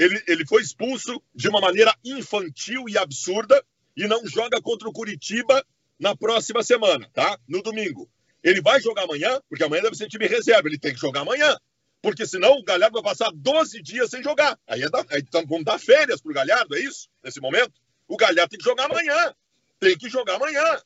[0.01, 3.63] ele, ele foi expulso de uma maneira infantil e absurda
[3.95, 5.63] e não joga contra o Curitiba
[5.99, 7.37] na próxima semana, tá?
[7.47, 8.09] No domingo.
[8.43, 10.67] Ele vai jogar amanhã, porque amanhã deve ser time reserva.
[10.67, 11.55] Ele tem que jogar amanhã.
[12.01, 14.57] Porque senão o Galhardo vai passar 12 dias sem jogar.
[14.67, 17.07] Aí, é da, aí vamos dar férias pro Galhardo, é isso?
[17.23, 17.73] Nesse momento?
[18.07, 19.35] O Galhardo tem que jogar amanhã.
[19.79, 20.81] Tem que jogar amanhã.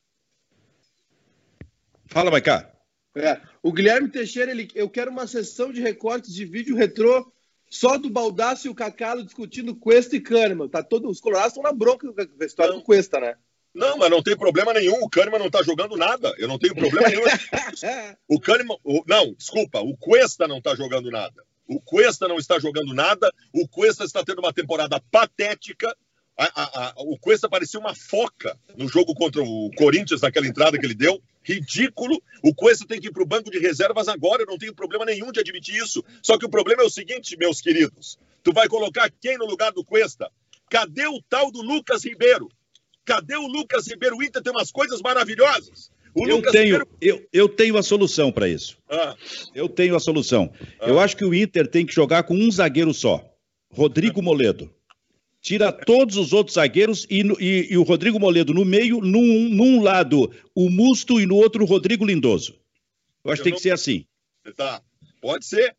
[2.04, 2.70] Fala, Maicá.
[3.14, 7.32] É, o Guilherme Teixeira, ele, eu quero uma sessão de recortes de vídeo retrô
[7.68, 10.68] só do Baldaço e o Cacalo discutindo Cuesta e Kahneman.
[10.68, 12.80] Tá todo, os colorados estão na bronca com a história não.
[12.80, 13.36] do Cuesta, né?
[13.74, 15.02] Não, mas não tem problema nenhum.
[15.02, 16.32] O Kahneman não tá jogando nada.
[16.38, 17.22] Eu não tenho problema nenhum.
[18.26, 18.78] o Kahneman.
[18.82, 19.80] O, não, desculpa.
[19.80, 21.44] O Cuesta não tá jogando nada.
[21.68, 23.30] O Cuesta não está jogando nada.
[23.52, 25.94] O Cuesta está tendo uma temporada patética.
[26.38, 30.78] A, a, a, o Cuesta parecia uma foca no jogo contra o Corinthians, naquela entrada
[30.78, 31.22] que ele deu.
[31.42, 32.22] Ridículo.
[32.42, 34.42] O Cuesta tem que ir para o banco de reservas agora.
[34.42, 36.04] Eu não tenho problema nenhum de admitir isso.
[36.20, 38.18] Só que o problema é o seguinte, meus queridos.
[38.42, 40.30] Tu vai colocar quem no lugar do Cuesta?
[40.68, 42.48] Cadê o tal do Lucas Ribeiro?
[43.04, 44.16] Cadê o Lucas Ribeiro?
[44.16, 45.90] O Inter tem umas coisas maravilhosas.
[46.14, 46.88] O eu, tenho, Ribeiro...
[47.00, 48.76] eu, eu tenho a solução para isso.
[48.90, 49.14] Ah.
[49.54, 50.52] Eu tenho a solução.
[50.80, 50.88] Ah.
[50.88, 53.24] Eu acho que o Inter tem que jogar com um zagueiro só.
[53.70, 54.75] Rodrigo Moledo
[55.46, 59.80] tira todos os outros zagueiros e, e, e, o Rodrigo Moledo no meio, num, num
[59.80, 62.58] lado o Musto e no outro o Rodrigo Lindoso.
[63.24, 63.56] Eu acho que tem não...
[63.56, 64.04] que ser assim.
[64.56, 64.82] Tá,
[65.20, 65.76] pode ser.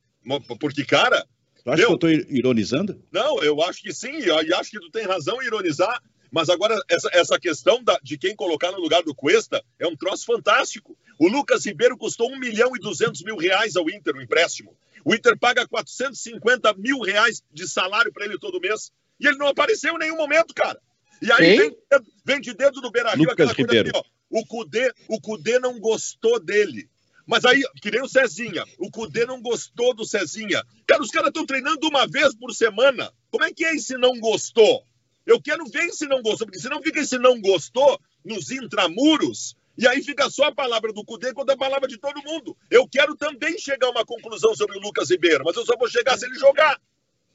[0.57, 1.27] Porque, cara.
[1.65, 1.97] Tu acha meu...
[1.97, 3.03] que eu estou ironizando?
[3.11, 6.01] Não, eu acho que sim, e acho que tu tem razão em ironizar.
[6.31, 9.97] Mas agora, essa, essa questão da, de quem colocar no lugar do Cuesta é um
[9.97, 10.97] troço fantástico.
[11.19, 14.73] O Lucas Ribeiro custou 1 milhão e 200 mil reais ao Inter no empréstimo.
[15.03, 18.91] O Inter paga 450 mil reais de salário para ele todo mês.
[19.19, 20.79] E ele não apareceu em nenhum momento, cara.
[21.21, 21.77] E aí vem,
[22.23, 24.03] vem, de dentro do Beira Rio aquela coisa assim, ó.
[24.29, 26.89] O Cudê, o Cudê não gostou dele.
[27.25, 28.63] Mas aí, que nem o Cezinha.
[28.77, 30.63] O Cudê não gostou do Cezinha.
[30.85, 33.11] Cara, os caras estão treinando uma vez por semana.
[33.29, 34.83] Como é que é esse não gostou?
[35.25, 39.57] Eu quero ver esse não gostou, porque senão fica esse não gostou nos intramuros.
[39.77, 42.55] E aí fica só a palavra do Cudê contra a palavra de todo mundo.
[42.71, 45.89] Eu quero também chegar a uma conclusão sobre o Lucas Ribeiro, mas eu só vou
[45.89, 46.79] chegar se ele jogar.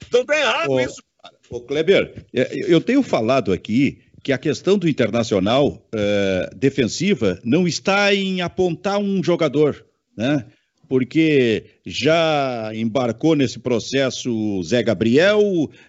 [0.09, 1.12] Então tá errado isso, cara.
[1.51, 7.67] Ô, Kleber, é, eu tenho falado aqui que a questão do internacional uh, defensiva não
[7.67, 9.85] está em apontar um jogador,
[10.17, 10.47] né?
[10.93, 15.41] Porque já embarcou nesse processo o Zé Gabriel,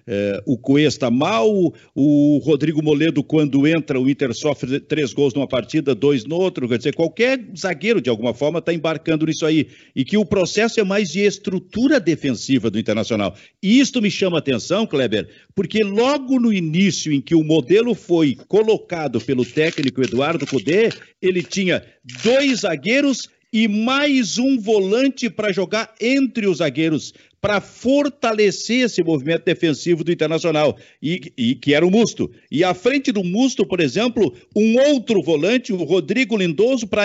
[0.07, 5.45] eh, o Cuesta mal, o Rodrigo Moledo, quando entra, o Inter sofre três gols numa
[5.45, 6.69] partida, dois no outro.
[6.69, 9.67] Quer dizer, qualquer zagueiro, de alguma forma, está embarcando nisso aí.
[9.93, 13.35] E que o processo é mais de estrutura defensiva do Internacional.
[13.61, 18.37] E isto me chama atenção, Kleber, porque logo no início em que o modelo foi
[18.47, 21.83] colocado pelo técnico Eduardo Cudê, ele tinha
[22.23, 29.43] dois zagueiros e mais um volante para jogar entre os zagueiros, para fortalecer esse movimento
[29.43, 32.31] defensivo do Internacional, e, e, que era o Musto.
[32.49, 37.03] E à frente do Musto, por exemplo, um outro volante, o Rodrigo Lindoso, para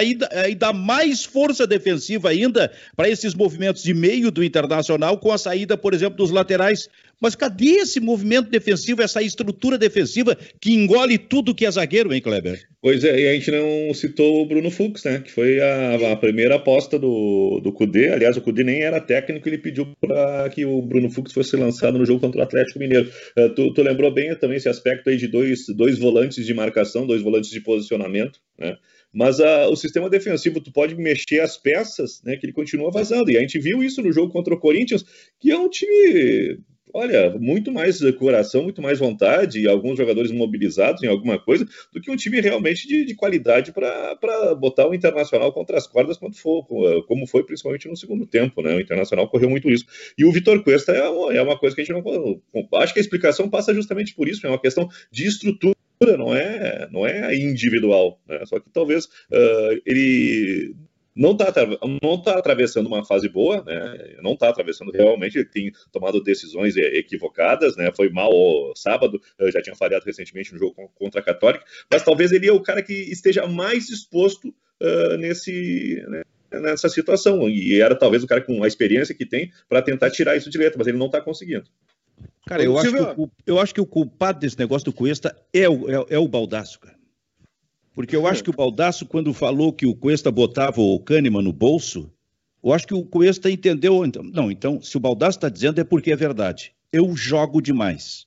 [0.56, 5.76] dar mais força defensiva ainda para esses movimentos de meio do Internacional, com a saída,
[5.76, 6.88] por exemplo, dos laterais.
[7.20, 12.20] Mas cadê esse movimento defensivo, essa estrutura defensiva que engole tudo que é zagueiro, hein,
[12.20, 12.68] Kleber?
[12.80, 15.18] Pois é, e a gente não citou o Bruno Fux, né?
[15.18, 18.10] Que foi a, a primeira aposta do, do Cudê.
[18.10, 21.98] Aliás, o Cudê nem era técnico, ele pediu para que o Bruno Fux fosse lançado
[21.98, 23.10] no jogo contra o Atlético Mineiro.
[23.36, 27.04] Uh, tu, tu, lembrou bem também esse aspecto aí de dois, dois volantes de marcação,
[27.04, 28.76] dois volantes de posicionamento, né?
[29.12, 32.36] Mas uh, o sistema defensivo, tu pode mexer as peças, né?
[32.36, 33.30] Que ele continua vazando.
[33.30, 35.04] E a gente viu isso no jogo contra o Corinthians,
[35.40, 36.60] que é um time
[36.92, 42.00] olha, muito mais coração, muito mais vontade, e alguns jogadores mobilizados em alguma coisa, do
[42.00, 46.36] que um time realmente de, de qualidade para botar o Internacional contra as cordas quando
[46.36, 46.64] for,
[47.06, 48.74] como foi principalmente no segundo tempo, né?
[48.74, 49.84] O Internacional correu muito isso.
[50.16, 52.40] E o Vitor Cuesta é uma, é uma coisa que a gente não.
[52.80, 55.74] Acho que a explicação passa justamente por isso, é uma questão de estrutura
[56.16, 58.44] não é, não é individual, né?
[58.46, 60.76] só que talvez uh, ele
[61.18, 61.52] não está
[62.00, 64.16] não tá atravessando uma fase boa, né?
[64.22, 67.90] não está atravessando realmente, ele tem tomado decisões equivocadas, né?
[67.94, 68.32] foi mal
[68.76, 69.20] sábado,
[69.52, 72.82] já tinha falhado recentemente no jogo contra a Católica, mas talvez ele é o cara
[72.82, 76.02] que esteja mais exposto uh, nesse...
[76.08, 76.22] Né?
[76.50, 80.34] nessa situação, e era talvez o cara com a experiência que tem para tentar tirar
[80.34, 81.64] isso de letra, mas ele não está conseguindo.
[82.46, 85.90] Cara, eu acho, que, eu acho que o culpado desse negócio do Cuesta é o,
[85.90, 86.97] é, é o Baldaço, cara.
[87.98, 91.52] Porque eu acho que o Baldaço, quando falou que o Cuesta botava o Kahneman no
[91.52, 92.08] bolso,
[92.62, 94.06] eu acho que o Cuesta entendeu.
[94.06, 96.72] Então, não, então, se o Baldaço está dizendo é porque é verdade.
[96.92, 98.24] Eu jogo demais.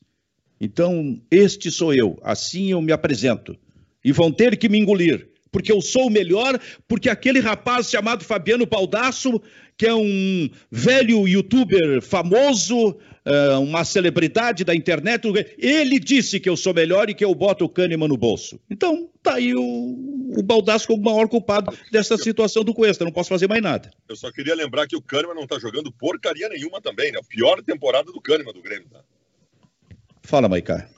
[0.60, 2.20] Então, este sou eu.
[2.22, 3.58] Assim eu me apresento.
[4.04, 5.30] E vão ter que me engolir.
[5.50, 9.42] Porque eu sou o melhor, porque aquele rapaz chamado Fabiano Baldaço,
[9.78, 16.58] que é um velho youtuber famoso, uh, uma celebridade da internet, ele disse que eu
[16.58, 18.60] sou melhor e que eu boto o Kahneman no bolso.
[18.70, 23.06] Então, tá aí o, o Baldassi como o maior culpado dessa situação do Cuesta.
[23.06, 23.92] Não posso fazer mais nada.
[24.08, 27.20] Eu só queria lembrar que o Kahneman não tá jogando porcaria nenhuma também, né?
[27.20, 29.02] A pior temporada do Kahneman do Grêmio, tá?
[30.24, 30.90] Fala, Maicá.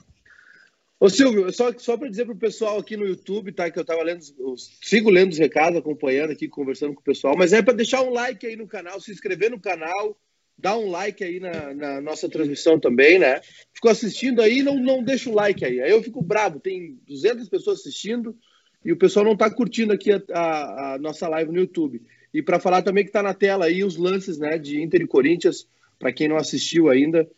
[1.00, 3.70] Ô Silvio, só, só para dizer pro pessoal aqui no YouTube, tá?
[3.70, 7.34] Que eu tava lendo, eu sigo lendo os recados, acompanhando aqui, conversando com o pessoal,
[7.36, 10.16] mas é para deixar um like aí no canal, se inscrever no canal,
[10.56, 13.40] dá um like aí na, na, nossa transmissão também, né?
[13.72, 15.80] Ficou assistindo aí, não, não deixa o like aí.
[15.80, 18.36] Aí eu fico bravo, tem 200 pessoas assistindo
[18.84, 22.02] e o pessoal não está curtindo aqui a, a, a, nossa live no YouTube.
[22.32, 25.06] E para falar também que está na tela aí os lances, né, de Inter e
[25.06, 25.66] Corinthians,
[25.98, 27.28] para quem não assistiu ainda,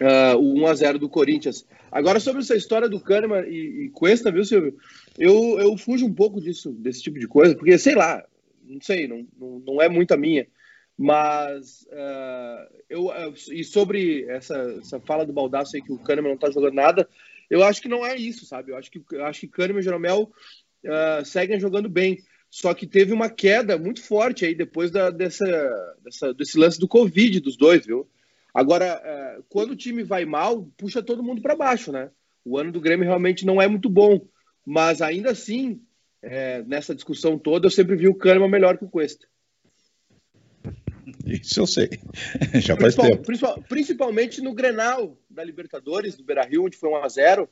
[0.00, 1.66] uh, o 1 a 0 do Corinthians.
[1.90, 4.76] Agora sobre essa história do Kahneman e, e Cuesta, viu, Silvio?
[5.18, 8.22] Eu, eu fujo um pouco disso, desse tipo de coisa, porque sei lá,
[8.64, 10.46] não sei, não, não, não é muito a minha.
[10.96, 16.30] Mas uh, eu uh, e sobre essa, essa fala do Baldaço aí que o Kahneman
[16.30, 17.08] não tá jogando nada,
[17.50, 18.70] eu acho que não é isso, sabe?
[18.70, 20.32] Eu acho que eu acho que Kahneman e Jeromel
[20.84, 22.22] uh, seguem jogando bem.
[22.48, 25.44] Só que teve uma queda muito forte aí depois da, dessa,
[26.04, 28.08] dessa, desse lance do Covid dos dois, viu?
[28.54, 29.02] Agora,
[29.48, 32.10] quando o time vai mal, puxa todo mundo para baixo, né?
[32.44, 34.24] O ano do Grêmio realmente não é muito bom,
[34.64, 35.82] mas ainda assim,
[36.22, 39.26] é, nessa discussão toda, eu sempre vi o Kahneman melhor que o Cuesta.
[41.26, 41.90] Isso eu sei.
[42.60, 43.22] Já faz Principal, tempo.
[43.22, 47.48] Principal, principalmente no Grenal da Libertadores, do Beira-Rio, onde foi 1 a 0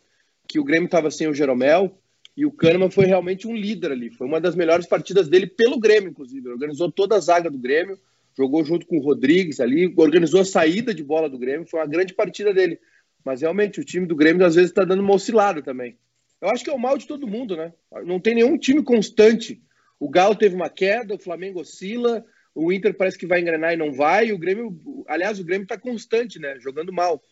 [0.48, 1.98] que o Grêmio estava sem o Jeromel,
[2.36, 4.10] e o Kahneman foi realmente um líder ali.
[4.10, 6.46] Foi uma das melhores partidas dele pelo Grêmio, inclusive.
[6.46, 7.98] Ele organizou toda a zaga do Grêmio,
[8.36, 11.66] jogou junto com o Rodrigues ali, organizou a saída de bola do Grêmio.
[11.66, 12.78] Foi uma grande partida dele.
[13.24, 15.98] Mas realmente o time do Grêmio às vezes está dando uma oscilada também.
[16.40, 17.72] Eu acho que é o mal de todo mundo, né?
[18.04, 19.62] Não tem nenhum time constante.
[20.00, 23.76] O Galo teve uma queda, o Flamengo oscila, o Inter parece que vai engrenar e
[23.76, 24.32] não vai.
[24.32, 26.56] O Grêmio, aliás, o Grêmio está constante, né?
[26.60, 27.22] Jogando mal.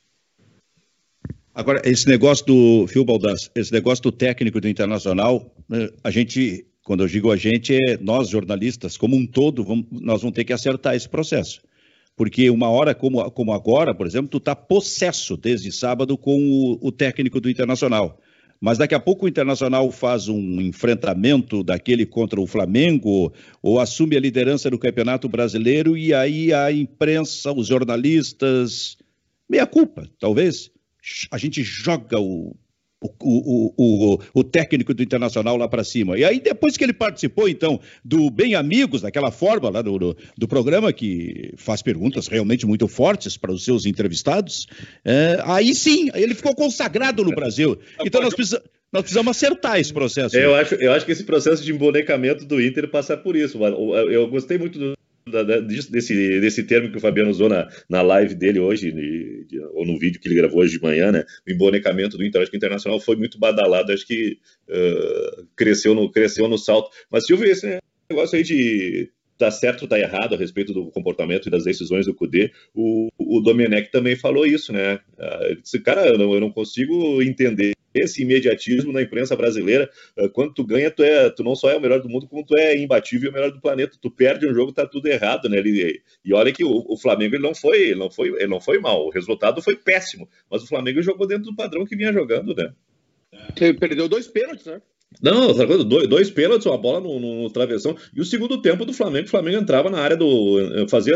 [1.55, 6.65] Agora, esse negócio do Fio Baldas, esse negócio do técnico do Internacional, né, a gente,
[6.85, 10.45] quando eu digo a gente, é nós jornalistas, como um todo, vamos, nós vamos ter
[10.45, 11.61] que acertar esse processo.
[12.17, 16.79] Porque uma hora como, como agora, por exemplo, tu está possesso desde sábado com o,
[16.89, 18.21] o técnico do Internacional.
[18.61, 24.17] Mas daqui a pouco o Internacional faz um enfrentamento daquele contra o Flamengo ou assume
[24.17, 28.99] a liderança do Campeonato Brasileiro e aí a imprensa, os jornalistas,
[29.49, 30.71] meia culpa, talvez.
[31.31, 32.55] A gente joga o
[33.01, 36.19] o, o, o, o, técnico do Internacional lá para cima.
[36.19, 40.17] E aí, depois que ele participou, então, do Bem Amigos, daquela forma lá do, do,
[40.37, 44.67] do programa, que faz perguntas realmente muito fortes para os seus entrevistados,
[45.05, 47.79] é, aí sim, ele ficou consagrado no Brasil.
[48.05, 48.69] Então, nós precisamos.
[48.93, 50.37] Nós precisamos acertar esse processo.
[50.37, 53.57] Eu acho, eu acho que esse processo de embonecamento do Inter passa por isso.
[54.11, 54.95] Eu gostei muito do,
[55.31, 59.87] desse, desse termo que o Fabiano usou na, na live dele hoje, de, de, ou
[59.87, 61.25] no vídeo que ele gravou hoje de manhã, né?
[61.47, 62.43] O embonecamento do Inter.
[62.43, 66.91] Acho que Internacional foi muito badalado, acho que uh, cresceu, no, cresceu no salto.
[67.11, 67.79] Mas ver esse
[68.11, 69.11] negócio aí de
[69.41, 73.09] tá certo ou tá errado a respeito do comportamento e das decisões do Cudê, o,
[73.19, 75.01] o Domenech também falou isso, né?
[75.19, 79.91] Uh, ele disse, cara, eu não, eu não consigo entender esse imediatismo na imprensa brasileira.
[80.17, 82.47] Eh, quando tu ganha, tu, é, tu não só é o melhor do mundo, como
[82.47, 83.97] tu é imbatível e o melhor do planeta.
[84.01, 85.59] Tu perde um jogo, tá tudo errado, né?
[85.59, 88.61] Ele, e olha que o, o, Flamengo ele não foi, ele não foi, ele não
[88.61, 89.07] foi mal.
[89.07, 92.73] O resultado foi péssimo, mas o Flamengo jogou dentro do padrão que vinha jogando, né?
[93.61, 94.81] Ele perdeu dois pênaltis, né?
[95.21, 95.53] Não,
[95.85, 97.97] dois, dois pênaltis, uma bola no, no, no, travessão.
[98.15, 100.89] E o segundo tempo do Flamengo, o Flamengo entrava na área do.
[100.89, 101.15] fazia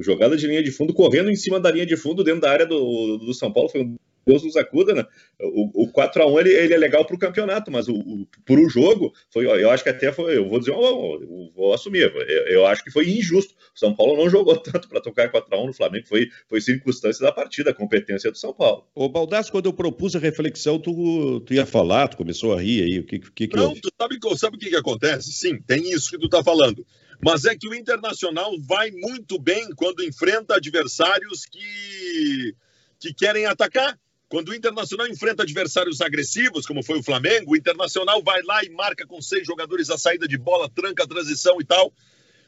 [0.00, 2.66] jogada de linha de fundo, correndo em cima da linha de fundo, dentro da área
[2.66, 3.68] do, do São Paulo.
[3.68, 3.96] Foi um
[4.26, 5.06] Deus nos acuda, né?
[5.40, 9.46] O, o 4x1 ele, ele é legal para o campeonato, mas o, o, jogo, foi,
[9.46, 12.90] eu acho que até foi, eu vou dizer, eu, vou assumir, eu, eu, acho que
[12.90, 13.54] foi injusto.
[13.54, 17.30] O São Paulo não jogou tanto para tocar 4x1 no Flamengo, foi, foi circunstância da
[17.30, 18.84] partida, a competência do São Paulo.
[18.96, 22.82] Ô Baldasso, quando eu propus a reflexão, tu, tu ia falar, tu começou a rir
[22.82, 25.30] aí, o que que, que Não, tu sabe, sabe o que, que acontece?
[25.30, 26.84] Sim, tem isso que tu tá falando.
[27.24, 32.54] Mas é que o Internacional vai muito bem quando enfrenta adversários que,
[32.98, 33.96] que querem atacar
[34.28, 38.70] quando o Internacional enfrenta adversários agressivos, como foi o Flamengo, o Internacional vai lá e
[38.70, 41.92] marca com seis jogadores a saída de bola, tranca a transição e tal.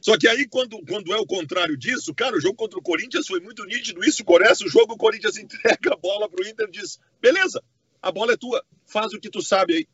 [0.00, 3.26] Só que aí, quando, quando é o contrário disso, cara, o jogo contra o Corinthians
[3.26, 4.04] foi muito nítido.
[4.04, 7.62] Isso, começa o jogo, o Corinthians entrega a bola pro Inter e diz: beleza,
[8.00, 9.88] a bola é tua, faz o que tu sabe aí.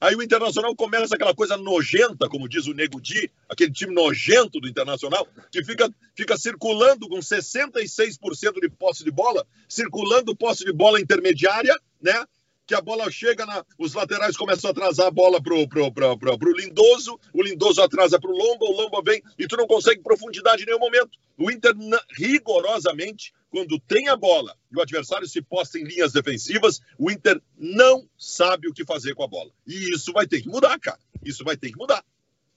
[0.00, 4.60] Aí o Internacional começa aquela coisa nojenta, como diz o Nego Di, aquele time nojento
[4.60, 10.72] do Internacional, que fica, fica circulando com 66% de posse de bola, circulando posse de
[10.72, 12.24] bola intermediária, né?
[12.68, 16.18] Que a bola chega, na, os laterais começam a atrasar a bola pro, pro, pro,
[16.18, 20.02] pro, pro Lindoso, o Lindoso atrasa pro Lomba, o Lomba vem e tu não consegue
[20.02, 21.18] profundidade em nenhum momento.
[21.38, 21.74] O Inter
[22.16, 27.40] rigorosamente quando tem a bola e o adversário se posta em linhas defensivas, o Inter
[27.56, 29.50] não sabe o que fazer com a bola.
[29.66, 30.98] E isso vai ter que mudar, cara.
[31.24, 32.04] Isso vai ter que mudar.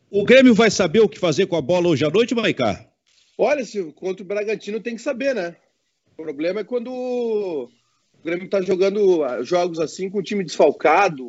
[0.09, 2.85] O Grêmio vai saber o que fazer com a bola hoje à noite, Maicá?
[3.37, 5.55] Olha, Silvio, contra o Bragantino tem que saber, né?
[6.17, 7.71] O problema é quando
[8.21, 11.25] o Grêmio está jogando jogos assim com o time desfalcado,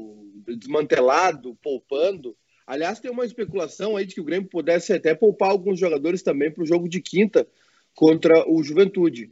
[0.59, 2.37] desmantelado, poupando.
[2.67, 6.51] Aliás, tem uma especulação aí de que o Grêmio pudesse até poupar alguns jogadores também
[6.51, 7.47] para o jogo de quinta
[7.95, 9.31] contra o Juventude.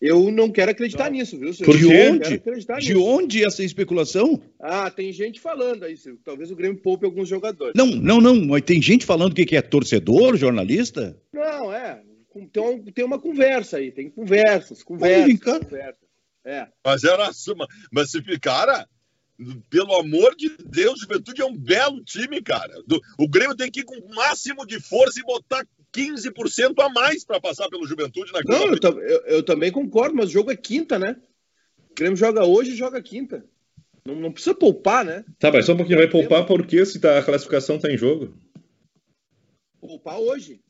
[0.00, 1.18] Eu não quero acreditar não.
[1.18, 1.52] nisso, viu?
[1.64, 2.38] Por de onde?
[2.38, 3.04] De nisso.
[3.04, 4.40] onde essa especulação?
[4.60, 6.20] Ah, tem gente falando aí, Silvio.
[6.24, 7.74] Talvez o Grêmio poupe alguns jogadores.
[7.74, 8.36] Não, não, não.
[8.46, 11.20] Mas tem gente falando que é torcedor, jornalista?
[11.32, 12.00] Não, é.
[12.94, 13.90] Tem uma conversa aí.
[13.90, 16.07] Tem conversas, conversas, conversas.
[16.48, 16.66] É.
[16.82, 17.30] Mas era
[17.92, 18.88] mas se cara,
[19.68, 22.72] pelo amor de Deus, Juventude é um belo time, cara.
[23.18, 27.22] O Grêmio tem que ir com o máximo de força e botar 15% a mais
[27.22, 30.56] para passar pelo Juventude na Não, eu, eu, eu, também concordo, mas o jogo é
[30.56, 31.16] quinta, né?
[31.90, 33.44] O Grêmio joga hoje e joga quinta.
[34.06, 35.26] Não, não, precisa poupar, né?
[35.38, 35.98] Tá, mas só um pouquinho.
[35.98, 38.34] Vai poupar por quê se tá, a classificação está em jogo?
[39.78, 40.62] Poupar hoje.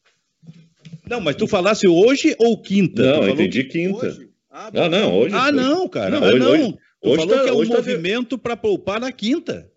[1.09, 3.01] Não, mas tu falasse hoje ou quinta?
[3.01, 4.07] Não, eu entendi quinta.
[4.07, 4.28] Hoje?
[4.59, 5.35] Ah, não, não, hoje.
[5.37, 6.19] Ah, não, cara.
[6.19, 6.51] Não, ah, hoje, não.
[6.51, 8.43] Hoje, tu hoje falou tá, que é um tá movimento tá...
[8.43, 9.71] para poupar na quinta.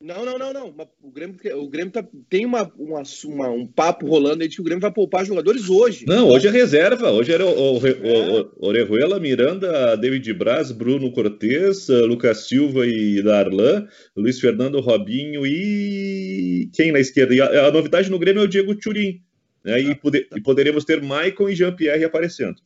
[0.00, 0.74] Não, não, não, não.
[1.02, 4.60] O Grêmio, o Grêmio tá, tem uma, uma, uma, um papo rolando aí de que
[4.60, 6.04] o Grêmio vai poupar jogadores hoje.
[6.06, 7.10] Não, hoje é reserva.
[7.10, 8.40] Hoje era o, o, é.
[8.40, 16.70] o, Orejuela, Miranda, David Braz, Bruno Cortes, Lucas Silva e Darlan, Luiz Fernando Robinho e
[16.74, 17.34] quem na esquerda?
[17.34, 19.20] E a, a novidade no Grêmio é o Diego Turim.
[19.68, 19.80] Né?
[19.82, 22.56] E, poder, e poderemos ter Maicon e Jean-Pierre aparecendo.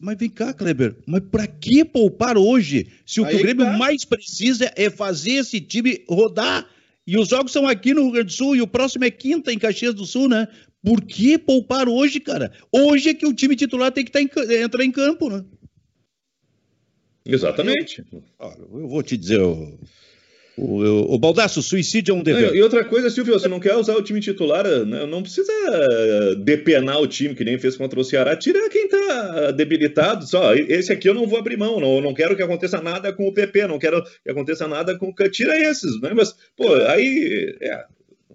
[0.00, 2.86] Mas vem cá, Kleber, mas para que poupar hoje?
[3.04, 3.76] Se o Aí que o Grêmio tá.
[3.76, 6.66] mais precisa é fazer esse time rodar.
[7.06, 9.52] E os jogos são aqui no Rio Grande do Sul e o próximo é quinta
[9.52, 10.48] em Caxias do Sul, né?
[10.82, 12.50] Por que poupar hoje, cara?
[12.72, 14.30] Hoje é que o time titular tem que tá em,
[14.62, 15.44] entrar em campo, né?
[17.26, 18.02] Exatamente.
[18.10, 18.22] Eu,
[18.72, 19.40] eu vou te dizer,
[20.58, 22.54] o, o, o Baldaço, suicídio é um dever.
[22.54, 25.06] E outra coisa, Silvio, você não quer usar o time titular, né?
[25.06, 25.52] não precisa
[26.38, 28.36] depenar o time que nem fez contra o Ceará.
[28.36, 30.26] Tira quem tá debilitado.
[30.26, 31.80] Só, esse aqui eu não vou abrir mão.
[31.80, 35.10] Não, não quero que aconteça nada com o PP, não quero que aconteça nada com
[35.10, 36.12] o Tira esses, né?
[36.14, 37.56] Mas, pô, aí.
[37.60, 37.84] É.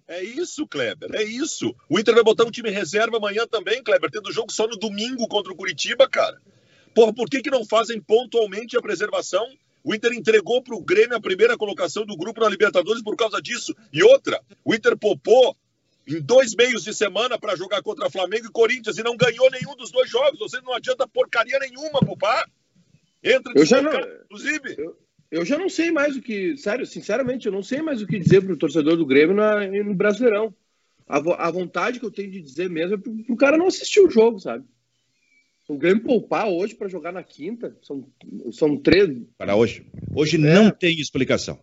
[0.06, 1.74] É isso, Kleber, é isso.
[1.90, 5.28] O Inter vai botar um time reserva amanhã também, Kleber, tendo jogo só no domingo
[5.28, 6.38] contra o Curitiba, cara.
[6.94, 9.48] Porra, por que, que não fazem pontualmente a preservação?
[9.84, 13.42] O Inter entregou para o Grêmio a primeira colocação do grupo na Libertadores por causa
[13.42, 13.76] disso.
[13.92, 15.56] E outra, o Inter popou
[16.08, 19.76] em dois meios de semana para jogar contra Flamengo e Corinthians e não ganhou nenhum
[19.76, 20.40] dos dois jogos.
[20.40, 22.50] Ou seja, não adianta porcaria nenhuma poupar.
[23.22, 23.92] Entra eu já não,
[24.26, 24.76] inclusive.
[24.78, 24.98] Eu,
[25.32, 26.58] eu, já não sei mais o que.
[26.58, 29.66] Sério, sinceramente, eu não sei mais o que dizer para o torcedor do Grêmio na,
[29.68, 30.54] no Brasileirão.
[31.08, 34.00] A, a, vontade que eu tenho de dizer mesmo é para o cara não assistir
[34.00, 34.66] o jogo, sabe?
[35.74, 38.06] O Grêmio poupar hoje para jogar na quinta, são,
[38.52, 39.10] são três.
[39.38, 39.86] Para hoje.
[40.16, 40.40] Hoje é.
[40.40, 41.60] não tem explicação.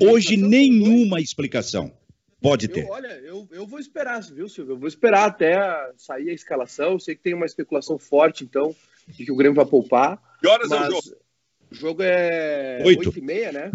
[0.00, 1.92] Hoje nenhuma explicação.
[2.42, 2.84] Pode ter.
[2.84, 4.72] Eu, olha, eu, eu vou esperar, viu, Silvio?
[4.72, 5.56] Eu vou esperar até
[5.96, 6.92] sair a escalação.
[6.92, 8.74] Eu sei que tem uma especulação forte, então,
[9.08, 10.20] de que o Grêmio vai poupar.
[10.40, 11.16] Que horas é o jogo?
[11.70, 13.72] O jogo é oito e meia, né?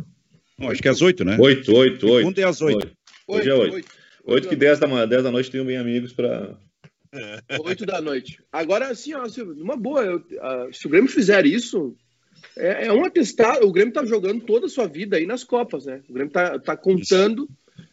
[0.58, 1.38] Não, acho que é às oito, né?
[1.40, 2.18] Oito, oito, oito.
[2.18, 2.92] Segundo é às oito.
[3.28, 3.90] Hoje é oito.
[4.26, 6.56] Oito que dez da, dez da noite tenho bem amigos para
[7.64, 8.42] Oito da noite.
[8.52, 11.96] Agora, assim, ó, numa boa, eu, uh, se o Grêmio fizer isso,
[12.58, 13.66] é, é um atestado.
[13.66, 16.02] O Grêmio tá jogando toda a sua vida aí nas Copas, né?
[16.08, 17.50] O Grêmio tá, tá contando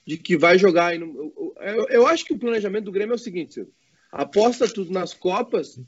[0.06, 0.94] de que vai jogar.
[0.94, 3.72] Eu, eu, eu acho que o planejamento do Grêmio é o seguinte: Silvio.
[4.12, 5.80] aposta tudo nas Copas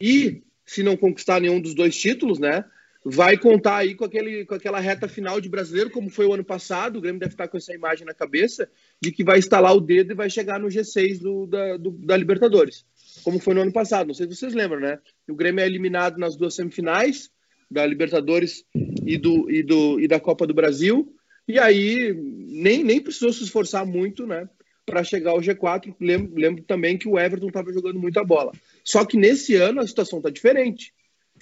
[0.00, 2.64] e, se não conquistar nenhum dos dois títulos, né?
[3.06, 6.44] Vai contar aí com, aquele, com aquela reta final de brasileiro, como foi o ano
[6.44, 6.96] passado.
[6.96, 8.66] O Grêmio deve estar com essa imagem na cabeça
[8.98, 12.16] de que vai instalar o dedo e vai chegar no G6 do, da, do, da
[12.16, 12.86] Libertadores,
[13.22, 14.06] como foi no ano passado.
[14.06, 14.98] Não sei se vocês lembram, né?
[15.28, 17.30] O Grêmio é eliminado nas duas semifinais
[17.70, 21.14] da Libertadores e, do, e, do, e da Copa do Brasil.
[21.46, 24.48] E aí nem, nem precisou se esforçar muito, né?
[24.86, 25.94] Para chegar ao G4.
[26.00, 28.52] Lembro, lembro também que o Everton estava jogando muita bola.
[28.82, 30.94] Só que nesse ano a situação está diferente.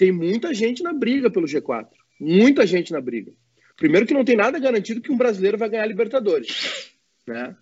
[0.03, 1.87] Tem muita gente na briga pelo G4.
[2.19, 3.31] Muita gente na briga.
[3.77, 6.91] Primeiro que não tem nada garantido que um brasileiro vai ganhar a Libertadores.
[7.25, 7.55] Né?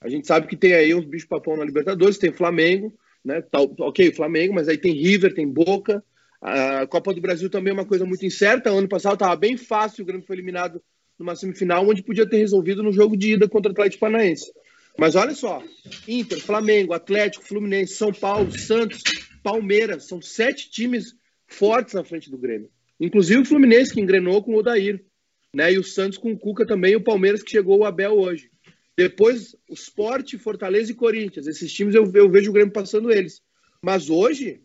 [0.00, 3.42] A gente sabe que tem aí uns bichos papão na Libertadores, tem Flamengo, né?
[3.80, 6.00] Ok, Flamengo, mas aí tem River, tem Boca.
[6.40, 8.70] A Copa do Brasil também é uma coisa muito incerta.
[8.70, 10.80] Ano passado estava bem fácil, o Grêmio foi eliminado
[11.18, 14.52] numa semifinal, onde podia ter resolvido no jogo de ida contra o Atlético Paranaense.
[14.96, 15.60] Mas olha só,
[16.06, 19.02] Inter, Flamengo, Atlético, Fluminense, São Paulo, Santos,
[19.42, 21.18] Palmeiras, são sete times
[21.48, 22.70] fortes na frente do Grêmio.
[23.00, 25.04] Inclusive o Fluminense, que engrenou com o Odair.
[25.52, 25.72] Né?
[25.72, 28.50] E o Santos com o Cuca também, e o Palmeiras que chegou o Abel hoje.
[28.96, 31.46] Depois, o Sport, Fortaleza e Corinthians.
[31.46, 33.40] Esses times eu, eu vejo o Grêmio passando eles.
[33.80, 34.60] Mas hoje,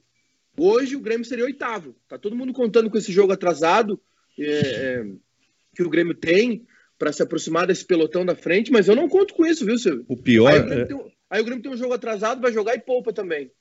[0.58, 1.96] hoje o Grêmio seria oitavo.
[2.08, 4.00] Tá todo mundo contando com esse jogo atrasado
[4.38, 5.06] é, é,
[5.76, 6.66] que o Grêmio tem
[6.98, 10.06] para se aproximar desse pelotão da frente, mas eu não conto com isso, viu, Silvio?
[10.08, 10.86] O pior aí o, é...
[10.86, 13.52] tem, aí o Grêmio tem um jogo atrasado, vai jogar e poupa também.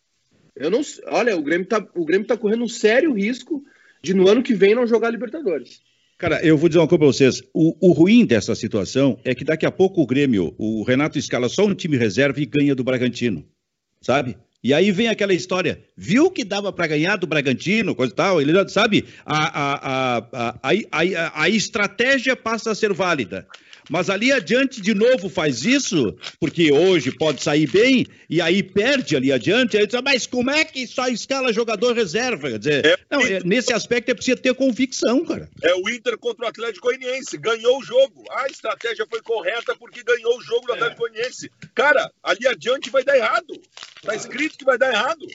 [0.55, 3.65] Eu não, olha, o Grêmio tá, o Grêmio tá correndo um sério risco
[4.03, 5.81] de no ano que vem não jogar Libertadores.
[6.19, 7.43] Cara, eu vou dizer uma coisa para vocês.
[7.53, 11.49] O, o, ruim dessa situação é que daqui a pouco o Grêmio, o Renato escala
[11.49, 13.45] só um time reserva e ganha do Bragantino,
[14.01, 14.37] sabe?
[14.63, 18.41] E aí vem aquela história, viu que dava para ganhar do Bragantino, coisa e tal,
[18.41, 23.45] ele sabe, a, a, a, a, a estratégia passa a ser válida.
[23.91, 29.17] Mas ali adiante, de novo, faz isso, porque hoje pode sair bem, e aí perde
[29.17, 32.51] ali adiante, aí diz, mas como é que só escala jogador reserva?
[32.51, 35.49] Quer dizer, é, não, é, nesse aspecto é preciso ter convicção, cara.
[35.63, 38.25] É o Inter contra o Atlético Goianiense, ganhou o jogo.
[38.31, 41.03] A estratégia foi correta porque ganhou o jogo do Atlético.
[41.03, 41.51] Goianiense.
[41.75, 43.61] Cara, ali adiante vai dar errado.
[44.03, 45.27] Tá escrito que vai dar errado.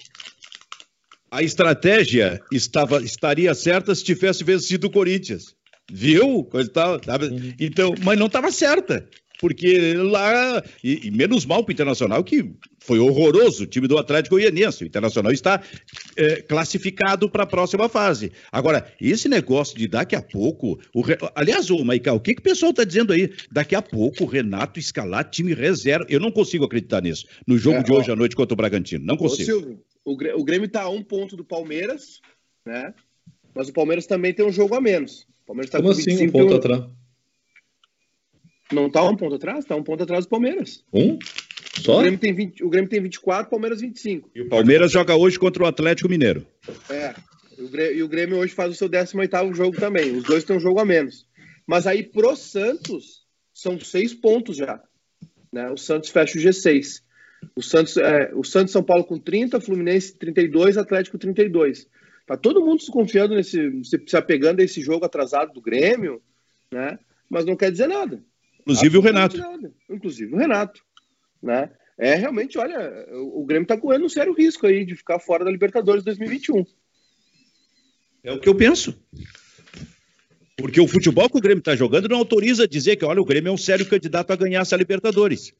[1.29, 5.56] A estratégia estava, estaria certa se tivesse vencido o Corinthians.
[5.91, 6.43] Viu?
[6.43, 6.93] Coisa tal.
[6.95, 7.53] Uhum.
[7.59, 9.07] Então, mas não estava certa.
[9.39, 13.97] Porque lá, e, e menos mal para o Internacional, que foi horroroso o time do
[13.97, 14.83] Atlético Goianiense.
[14.83, 15.61] O Internacional está
[16.15, 18.31] é, classificado para a próxima fase.
[18.51, 20.79] Agora, esse negócio de daqui a pouco.
[20.93, 21.03] O,
[21.35, 23.31] aliás, o Maicá, o que, que o pessoal está dizendo aí?
[23.51, 26.05] Daqui a pouco o Renato escalar time reserva.
[26.09, 27.27] Eu não consigo acreditar nisso.
[27.45, 29.05] No jogo é, de hoje ó, à noite contra o Bragantino.
[29.05, 29.51] Não consigo.
[29.51, 32.21] Ô, Silvio, o Grêmio está a um ponto do Palmeiras,
[32.65, 32.91] né?
[33.53, 35.27] Mas o Palmeiras também tem um jogo a menos.
[35.47, 36.83] Palmeiras tá Como com assim, um ponto atrás?
[38.71, 39.65] Não tá um ponto atrás?
[39.65, 40.83] Tá um ponto atrás do Palmeiras.
[40.93, 41.17] Um?
[41.81, 41.99] Só?
[41.99, 44.29] O Grêmio tem, 20, o Grêmio tem 24, Palmeiras 25.
[44.35, 46.45] E o Palmeiras joga hoje contra o Atlético Mineiro.
[46.89, 47.15] É.
[47.57, 50.15] E o Grêmio hoje faz o seu 18 jogo também.
[50.17, 51.25] Os dois têm um jogo a menos.
[51.65, 54.81] Mas aí pro Santos são seis pontos já.
[55.51, 55.69] Né?
[55.71, 57.01] O Santos fecha o G6.
[57.55, 61.87] O Santos, é, o Santos São Paulo com 30, Fluminense 32, Atlético 32.
[62.27, 66.21] Tá todo mundo se confiando nesse, se apegando a esse jogo atrasado do Grêmio,
[66.69, 66.99] né?
[67.29, 68.21] Mas não quer dizer nada.
[68.59, 69.37] Inclusive o Renato.
[69.37, 69.73] Nada.
[69.89, 70.83] Inclusive o Renato,
[71.41, 71.71] né?
[71.97, 75.49] É realmente, olha, o, Grêmio tá correndo um sério risco aí de ficar fora da
[75.49, 76.65] Libertadores 2021.
[78.25, 79.01] É o que eu penso.
[80.57, 83.49] Porque o futebol que o Grêmio está jogando não autoriza dizer que, olha, o Grêmio
[83.49, 85.53] é um sério candidato a ganhar essa Libertadores.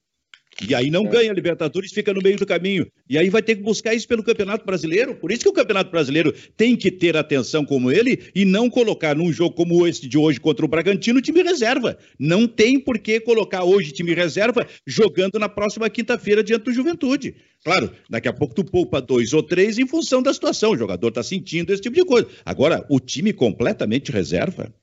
[0.65, 1.09] E aí não é.
[1.09, 2.87] ganha a Libertadores, fica no meio do caminho.
[3.09, 5.15] E aí vai ter que buscar isso pelo Campeonato Brasileiro.
[5.15, 9.15] Por isso que o Campeonato Brasileiro tem que ter atenção como ele e não colocar
[9.15, 11.97] num jogo como esse de hoje contra o Bragantino time reserva.
[12.17, 17.35] Não tem por que colocar hoje time reserva jogando na próxima quinta-feira diante do Juventude.
[17.63, 20.71] Claro, daqui a pouco tu poupa dois ou três em função da situação.
[20.71, 22.27] O jogador está sentindo esse tipo de coisa.
[22.45, 24.73] Agora, o time completamente reserva.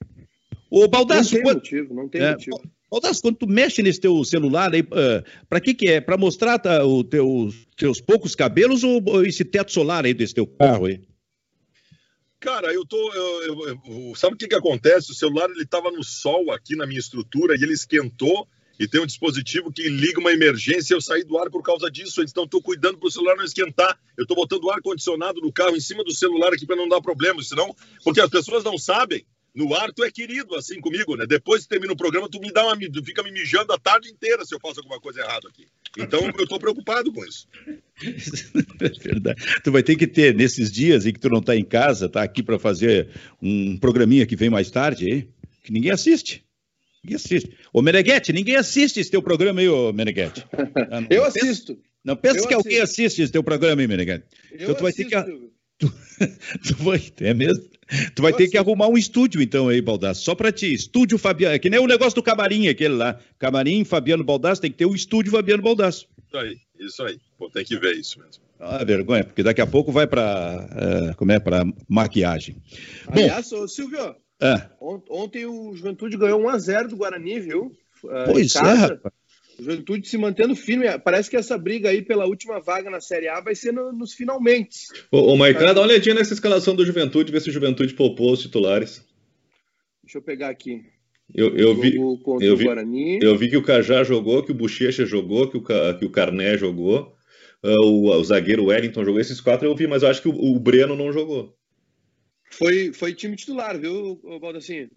[0.70, 2.60] O Baldasso, não tem motivo, não tem é, motivo.
[2.94, 6.00] Baldasso, quando tu mexe nesse teu celular aí, uh, pra que que é?
[6.00, 10.46] Pra mostrar tá, os teu, teus poucos cabelos ou esse teto solar aí desse teu
[10.46, 11.00] carro aí?
[12.38, 13.12] Cara, eu tô.
[13.12, 15.10] Eu, eu, eu, sabe o que que acontece?
[15.10, 18.46] O celular ele tava no sol aqui na minha estrutura e ele esquentou
[18.78, 20.94] e tem um dispositivo que liga uma emergência.
[20.94, 23.98] Eu saí do ar por causa disso, então estou cuidando para o celular não esquentar.
[24.16, 27.00] Eu estou botando ar condicionado no carro em cima do celular aqui para não dar
[27.00, 27.74] problema, senão,
[28.04, 31.26] porque as pessoas não sabem no ar tu é querido assim comigo, né?
[31.26, 34.10] Depois que termina o programa, tu me dá uma, tu fica me mijando a tarde
[34.10, 35.66] inteira se eu faço alguma coisa errada aqui.
[35.96, 37.46] Então eu tô preocupado com isso.
[38.80, 39.40] É verdade.
[39.62, 42.22] Tu vai ter que ter nesses dias em que tu não tá em casa, tá
[42.22, 43.08] aqui para fazer
[43.40, 45.28] um programinha que vem mais tarde aí,
[45.62, 46.44] que ninguém assiste.
[47.04, 47.56] Ninguém assiste.
[47.72, 50.44] Ô, Meneghetti, ninguém assiste esse teu programa aí, ô Meneghetti.
[50.90, 51.78] Ah, eu assisto.
[52.02, 52.68] Não pensa eu que assisto.
[52.68, 54.26] alguém assiste esse teu programa aí, Meneghetti.
[54.50, 55.10] Eu então, tu vai assisto.
[55.10, 55.53] ter que.
[55.84, 57.64] Tu, tu vai, é mesmo?
[58.14, 60.72] Tu vai ter que arrumar um estúdio, então, aí, Baldasso, só pra ti.
[60.72, 61.54] Estúdio Fabiano.
[61.54, 63.18] É que nem o negócio do camarim, aquele lá.
[63.38, 66.08] Camarim, Fabiano Baldasso, tem que ter um estúdio Fabiano Baldasso.
[66.26, 67.18] Isso aí, isso aí.
[67.38, 68.42] Vou ter que ver isso mesmo.
[68.58, 72.56] Ah, vergonha, porque daqui a pouco vai para uh, é, como é para maquiagem.
[73.08, 74.68] Aliás, Bom, ô, Silvio, é.
[74.80, 77.76] ontem o Juventude ganhou 1 a 0 do Guarani, viu?
[78.02, 79.14] Uh, pois é, rapaz.
[79.58, 80.86] Juventude se mantendo firme.
[80.98, 84.12] Parece que essa briga aí pela última vaga na Série A vai ser no, nos
[84.12, 84.86] finalmente.
[85.10, 88.32] Ô, ô Maicá, dá uma olhadinha nessa escalação do Juventude, ver se o Juventude poupou
[88.32, 89.04] os titulares.
[90.02, 90.82] Deixa eu pegar aqui.
[91.32, 95.48] Eu, eu vi, eu, vi, eu vi que o Cajá jogou, que o Bochecha jogou,
[95.48, 97.14] que o, que o Carné jogou,
[97.62, 99.20] uh, o, o, zagueiro Wellington jogou.
[99.20, 101.56] Esses quatro eu vi, mas eu acho que o, o Breno não jogou.
[102.50, 104.90] Foi, foi time titular, viu, Valdacinho?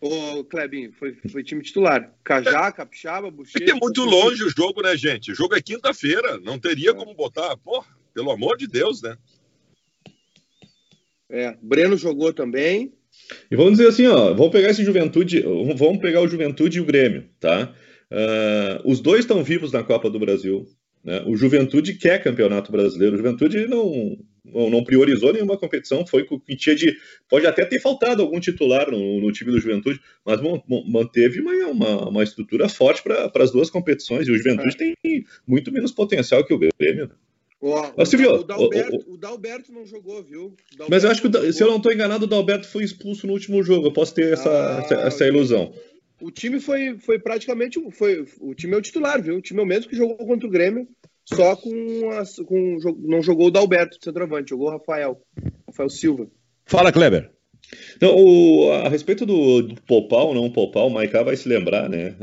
[0.00, 2.12] Ô, Klebinho, foi, foi time titular.
[2.22, 3.70] Cajá, Capixaba, Bochecha...
[3.70, 5.32] É muito longe o jogo, né, gente?
[5.32, 6.94] O jogo é quinta-feira, não teria é.
[6.94, 7.56] como botar.
[7.56, 9.16] Porra, pelo amor de Deus, né?
[11.30, 12.92] É, Breno jogou também.
[13.50, 16.84] E vamos dizer assim, ó, vamos pegar esse Juventude, vamos pegar o Juventude e o
[16.84, 17.74] Grêmio, tá?
[18.10, 20.66] Uh, os dois estão vivos na Copa do Brasil.
[21.02, 21.22] Né?
[21.26, 23.14] O Juventude quer campeonato brasileiro.
[23.14, 26.96] O Juventude não, não, não, priorizou nenhuma competição, foi o que tinha de.
[27.28, 30.40] Pode até ter faltado algum titular no, no time do Juventude, mas
[30.86, 34.28] manteve uma, uma, uma estrutura forte para as duas competições.
[34.28, 34.94] E o Juventude é.
[35.02, 37.06] tem muito menos potencial que o Grêmio.
[37.06, 37.14] Né?
[37.64, 40.54] o, o, Dalberto, o, o, Dalberto, não jogou, viu?
[40.90, 43.62] Mas eu acho que, se eu não estou enganado, o Dalberto foi expulso no último
[43.62, 43.86] jogo.
[43.86, 45.72] Eu posso ter essa, ah, essa, essa, ilusão.
[46.20, 47.80] O time foi, foi praticamente.
[47.92, 49.36] Foi, o time é o titular, viu?
[49.36, 50.86] O time é o mesmo que jogou contra o Grêmio,
[51.24, 52.10] só com.
[52.10, 55.20] As, com não jogou o Dalberto, centroavante, jogou o Rafael.
[55.66, 56.26] Rafael Silva.
[56.66, 57.30] Fala, Kleber.
[57.96, 61.88] Então, o, a respeito do, do poupar ou não poupar, o Maiká vai se lembrar,
[61.88, 62.14] né?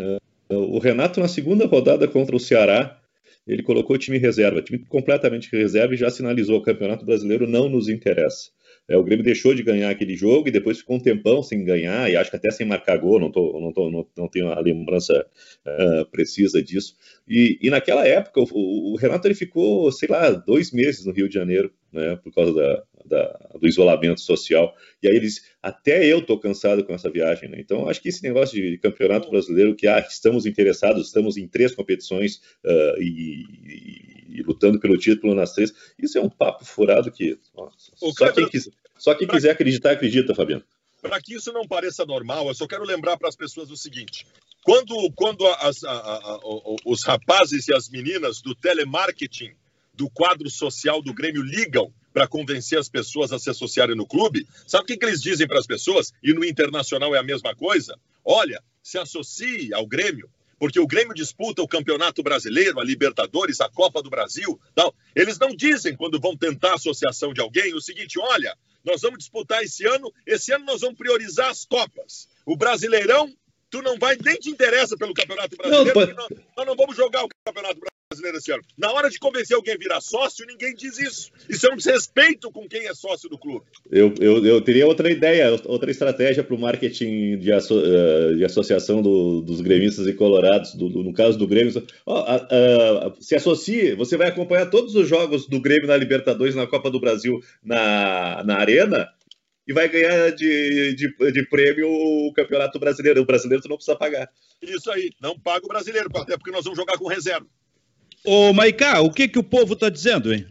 [0.49, 2.99] O Renato, na segunda rodada contra o Ceará,
[3.47, 7.69] ele colocou o time reserva, time completamente reserva e já sinalizou: o Campeonato Brasileiro não
[7.69, 8.51] nos interessa.
[8.91, 12.11] É, o Grêmio deixou de ganhar aquele jogo e depois ficou um tempão sem ganhar,
[12.11, 14.59] e acho que até sem marcar gol, não, tô, não, tô, não, não tenho a
[14.59, 15.25] lembrança
[15.65, 16.97] uh, precisa disso.
[17.25, 21.29] E, e naquela época, o, o, Renato ele ficou, sei lá, dois meses no Rio
[21.29, 24.75] de Janeiro, né, por causa da, da, do isolamento social.
[25.01, 27.61] E aí eles, até eu tô cansado com essa viagem, né?
[27.61, 31.73] Então acho que esse negócio de campeonato brasileiro, que ah, estamos interessados, estamos em três
[31.73, 37.37] competições uh, e, e, lutando pelo título nas três, isso é um papo furado que
[37.55, 40.63] nossa, só, quem quiser, só quem quiser acreditar, acredita, Fabiano.
[41.01, 44.25] Para que isso não pareça normal, eu só quero lembrar para as pessoas o seguinte:
[44.63, 46.39] quando, quando as, a, a, a,
[46.85, 49.53] os rapazes e as meninas do telemarketing
[49.93, 54.47] do quadro social do Grêmio ligam para convencer as pessoas a se associarem no clube,
[54.67, 56.11] sabe o que, que eles dizem para as pessoas?
[56.21, 57.97] E no internacional é a mesma coisa?
[58.23, 60.29] Olha, se associe ao Grêmio,
[60.61, 64.61] porque o Grêmio disputa o Campeonato Brasileiro, a Libertadores, a Copa do Brasil.
[64.75, 64.93] Tal.
[65.15, 68.55] Eles não dizem, quando vão tentar a associação de alguém, o seguinte: olha,
[68.85, 72.29] nós vamos disputar esse ano, esse ano nós vamos priorizar as Copas.
[72.45, 73.33] O Brasileirão,
[73.71, 77.23] tu não vai, nem te interessa pelo Campeonato Brasileiro, não, nós, nós não vamos jogar
[77.23, 78.63] o Campeonato Brasileiro brasileira ano.
[78.77, 81.31] Na hora de convencer alguém a virar sócio, ninguém diz isso.
[81.49, 83.65] Isso é um desrespeito com quem é sócio do clube.
[83.89, 88.43] Eu, eu, eu teria outra ideia, outra estratégia para o marketing de, asso, uh, de
[88.43, 91.71] associação do, dos gremistas e colorados, do, do, no caso do Grêmio.
[92.05, 96.55] Oh, uh, uh, se associe, você vai acompanhar todos os jogos do Grêmio na Libertadores,
[96.55, 99.07] na Copa do Brasil, na, na Arena,
[99.67, 103.21] e vai ganhar de, de, de, prêmio o Campeonato Brasileiro.
[103.21, 104.29] O brasileiro tu não precisa pagar.
[104.61, 107.45] Isso aí, não paga o brasileiro, até porque nós vamos jogar com reserva.
[108.25, 110.45] Ô, Maiká, o que, que o povo está dizendo, hein?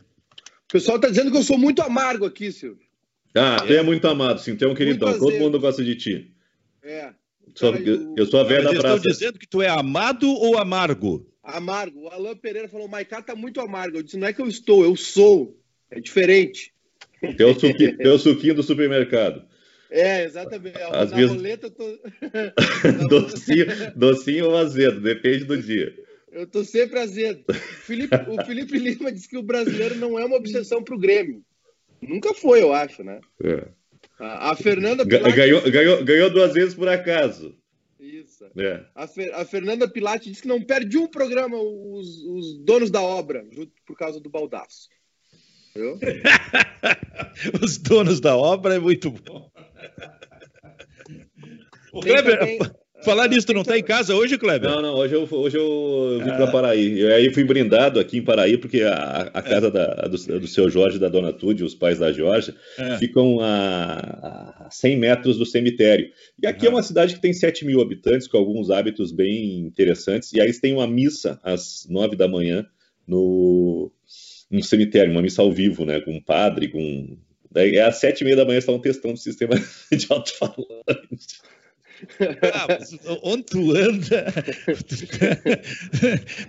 [0.68, 2.87] O pessoal está dizendo que eu sou muito amargo aqui, Silvio.
[3.35, 3.66] Ah, é.
[3.66, 4.57] tu é muito amado, sim.
[4.57, 5.18] Tu é um queridão.
[5.18, 6.35] Todo mundo gosta de ti.
[6.83, 7.12] É.
[7.55, 8.97] Só, eu, eu sou a velha da praça.
[8.97, 11.27] estão dizendo que tu é amado ou amargo?
[11.43, 12.03] Amargo.
[12.03, 13.99] O Alan Pereira falou, o Maiká tá muito amargo.
[13.99, 15.57] Eu disse, não é que eu estou, eu sou.
[15.91, 16.73] É diferente.
[17.21, 19.45] Tem o suquinho, tem o suquinho do supermercado.
[19.91, 20.79] É, exatamente.
[20.81, 21.31] Às vezes...
[21.31, 21.85] roleta, tô...
[23.09, 23.66] docinho,
[23.97, 25.93] docinho ou azedo, depende do dia.
[26.31, 27.45] Eu tô sempre azedo.
[27.49, 31.45] O Felipe, o Felipe Lima disse que o brasileiro não é uma obsessão pro Grêmio.
[32.01, 33.20] Nunca foi, eu acho, né?
[33.43, 33.68] É.
[34.18, 35.37] A, a, Fernanda Pilate...
[35.37, 37.57] ganhou, ganhou, ganhou duas vezes por acaso.
[37.99, 38.45] Isso.
[38.57, 38.85] É.
[38.95, 43.03] A, Fer, a, Fernanda Pilate disse que não perde um programa os, os donos da
[43.03, 43.45] obra,
[43.87, 44.89] por causa do baldaço.
[47.62, 49.51] os donos da obra é muito bom.
[51.93, 52.39] O Kleber,
[53.03, 54.69] Falar nisso, tu não tá em casa hoje, Kleber?
[54.69, 56.37] Não, não, hoje eu, hoje eu vim ah.
[56.37, 57.01] para Paraí.
[57.01, 59.71] Eu aí fui brindado aqui em Paraí, porque a, a casa é.
[59.71, 62.99] da, do, do seu Jorge e da dona Tude, os pais da Jorge, é.
[62.99, 66.11] ficam a, a 100 metros do cemitério.
[66.43, 66.73] E aqui uhum.
[66.73, 70.33] é uma cidade que tem 7 mil habitantes, com alguns hábitos bem interessantes.
[70.33, 72.67] E aí eles têm uma missa às 9 da manhã
[73.07, 73.91] no,
[74.51, 76.01] no cemitério, uma missa ao vivo, né?
[76.01, 77.17] Com um padre, com.
[77.51, 79.55] Daí, é às sete e meia da manhã estavam testando o sistema
[79.91, 81.41] de alto-falante.
[82.53, 82.66] Ah,
[83.23, 84.27] onde tu anda?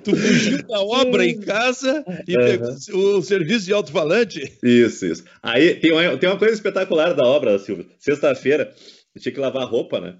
[0.03, 3.17] tu fugiu da obra em casa e uhum.
[3.17, 4.57] o serviço de alto-falante?
[4.63, 5.23] Isso, isso.
[5.41, 7.85] Aí tem uma, tem uma coisa espetacular da obra, Silvio.
[7.99, 8.73] Sexta-feira,
[9.15, 10.17] eu tinha que lavar roupa, né?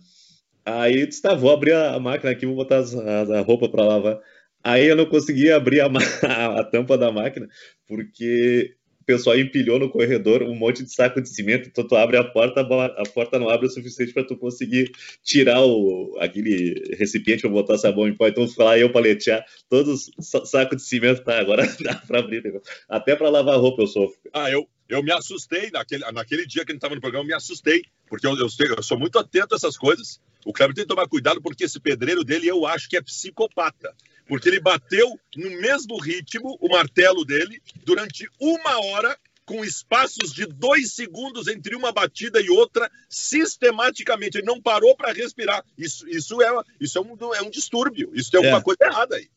[0.66, 3.84] Aí eu disse, tá, vou abrir a máquina aqui, vou botar a, a roupa para
[3.84, 4.20] lavar.
[4.64, 5.88] Aí eu não conseguia abrir a,
[6.60, 7.47] a, tampa da máquina,
[7.88, 12.18] porque o pessoal empilhou no corredor um monte de saco de cimento, então tu abre
[12.18, 14.91] a porta, a porta não abre o suficiente para tu conseguir
[15.24, 18.28] tirar o, aquele recipiente para botar sabão em pó.
[18.28, 22.43] Então fui lá eu paletear todos os sacos de cimento, tá, agora dá para abrir.
[22.88, 24.18] Até para lavar roupa eu sofro.
[24.32, 27.28] Ah, eu, eu me assustei naquele, naquele dia que a gente estava no programa, eu
[27.28, 28.47] me assustei, porque eu, eu,
[28.78, 30.22] eu, sou muito atento a essas coisas.
[30.45, 33.95] O Kleber tem que tomar cuidado, porque esse pedreiro dele eu acho que é psicopata
[34.32, 40.46] porque ele bateu no mesmo ritmo, o martelo dele, durante uma hora, com espaços de
[40.46, 44.38] dois segundos entre uma batida e outra, sistematicamente.
[44.38, 45.66] Ele não parou para respirar.
[45.78, 46.48] Isso, isso, é,
[46.80, 48.10] isso é, um, é um distúrbio.
[48.14, 48.64] Isso tem alguma é.
[48.64, 49.28] coisa errada aí.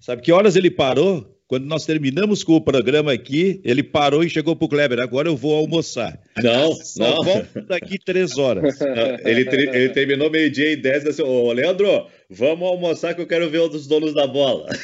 [0.00, 1.38] Sabe que horas ele parou?
[1.52, 4.98] Quando nós terminamos com o programa aqui, ele parou e chegou para o Kleber.
[5.00, 6.18] Agora eu vou almoçar.
[6.42, 7.22] Não, Só não.
[7.22, 8.74] volta daqui três horas.
[8.80, 11.04] Não, ele, ele, terminou meio-dia e dez.
[11.04, 14.66] Assim, Ô, Leandro, vamos almoçar que eu quero ver os donos da bola.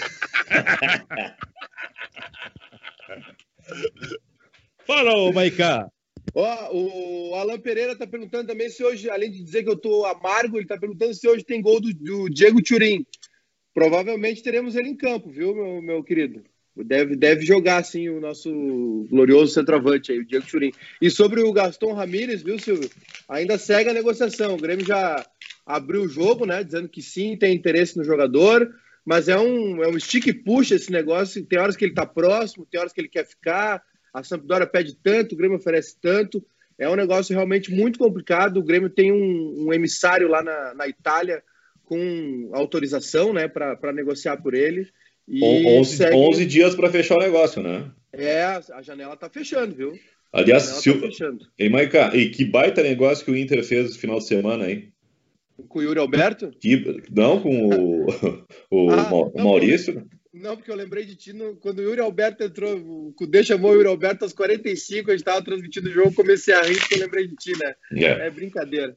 [4.87, 5.89] Fala, ô Maiká.
[6.35, 10.05] Ó, o Alan Pereira tá perguntando também se hoje, além de dizer que eu tô
[10.05, 13.07] amargo, ele tá perguntando se hoje tem gol do, do Diego Turim.
[13.73, 16.45] Provavelmente teremos ele em campo, viu, meu, meu querido?
[16.85, 20.73] Deve, deve jogar, sim, o nosso glorioso centroavante aí, o Diego Churin.
[21.01, 22.91] E sobre o Gaston Ramírez, viu, Silvio?
[23.29, 24.55] Ainda segue a negociação.
[24.55, 25.25] O Grêmio já
[25.67, 26.63] abriu o jogo, né?
[26.65, 28.73] Dizendo que sim, tem interesse no jogador,
[29.05, 31.45] mas é um, é um stick puxa esse negócio.
[31.45, 33.83] Tem horas que ele tá próximo, tem horas que ele quer ficar.
[34.13, 36.45] A Sampdoria pede tanto, o Grêmio oferece tanto.
[36.79, 38.59] É um negócio realmente muito complicado.
[38.59, 41.43] O Grêmio tem um, um emissário lá na, na Itália
[41.85, 44.89] com autorização, né, para negociar por ele.
[45.29, 45.45] E
[45.79, 46.17] 11, segue...
[46.17, 47.91] 11 dias para fechar o negócio, né?
[48.13, 49.99] É, a janela tá fechando, viu?
[50.33, 51.47] Aliás, se tá fechando.
[51.59, 54.93] E, Maica, e que baita negócio que o Inter fez no final de semana, hein?
[55.69, 56.51] Com o Yuri Alberto?
[56.61, 57.03] Que...
[57.11, 58.07] Não, com o,
[58.71, 60.07] o, ah, não, Maurício.
[60.33, 61.57] Não, porque eu lembrei de ti no...
[61.57, 65.21] quando o Yuri Alberto entrou, o Cudê chamou o Yuri Alberto aos 45, a gente
[65.21, 67.75] estava transmitindo o jogo, comecei a rir porque eu lembrei de ti, né?
[67.93, 68.97] É, é brincadeira.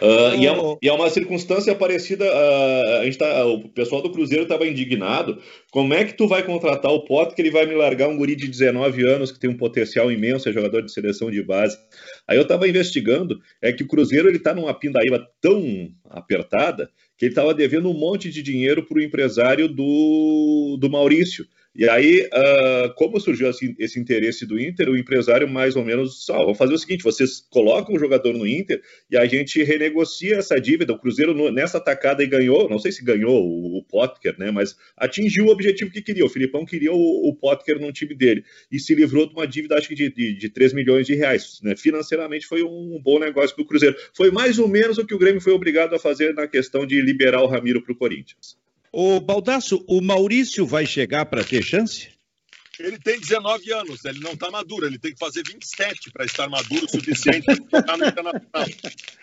[0.00, 2.24] Uh, e, é uma, e, é uma, circunstância parecida.
[2.24, 5.40] Uh, a gente tá, o pessoal do Cruzeiro estava indignado.
[5.72, 8.36] Como é que tu vai contratar o Pote que ele vai me largar um guri
[8.36, 11.76] de 19 anos que tem um potencial imenso, é jogador de seleção de base?
[12.28, 17.24] Aí eu estava investigando, é que o Cruzeiro ele está numa pindaíba tão apertada que
[17.24, 21.44] ele estava devendo um monte de dinheiro para o empresário do, do Maurício.
[21.78, 26.44] E aí, uh, como surgiu esse interesse do Inter, o empresário mais ou menos, só,
[26.44, 30.60] vou fazer o seguinte, vocês colocam o jogador no Inter e a gente renegocia essa
[30.60, 30.92] dívida.
[30.92, 34.76] O Cruzeiro nessa atacada e ganhou, não sei se ganhou o, o Potker, né, mas
[34.96, 36.26] atingiu o objetivo que queria.
[36.26, 39.76] O Filipão queria o, o Potker no time dele e se livrou de uma dívida,
[39.76, 41.60] acho que de, de, de 3 milhões de reais.
[41.62, 41.76] Né?
[41.76, 43.94] Financeiramente foi um bom negócio para o Cruzeiro.
[44.16, 47.00] Foi mais ou menos o que o Grêmio foi obrigado a fazer na questão de
[47.00, 48.58] liberar o Ramiro para o Corinthians.
[48.92, 52.08] O Baldasso, o Maurício vai chegar para ter chance?
[52.78, 56.48] Ele tem 19 anos, ele não está maduro, ele tem que fazer 27 para estar
[56.48, 58.68] maduro o suficiente para jogar no Internacional.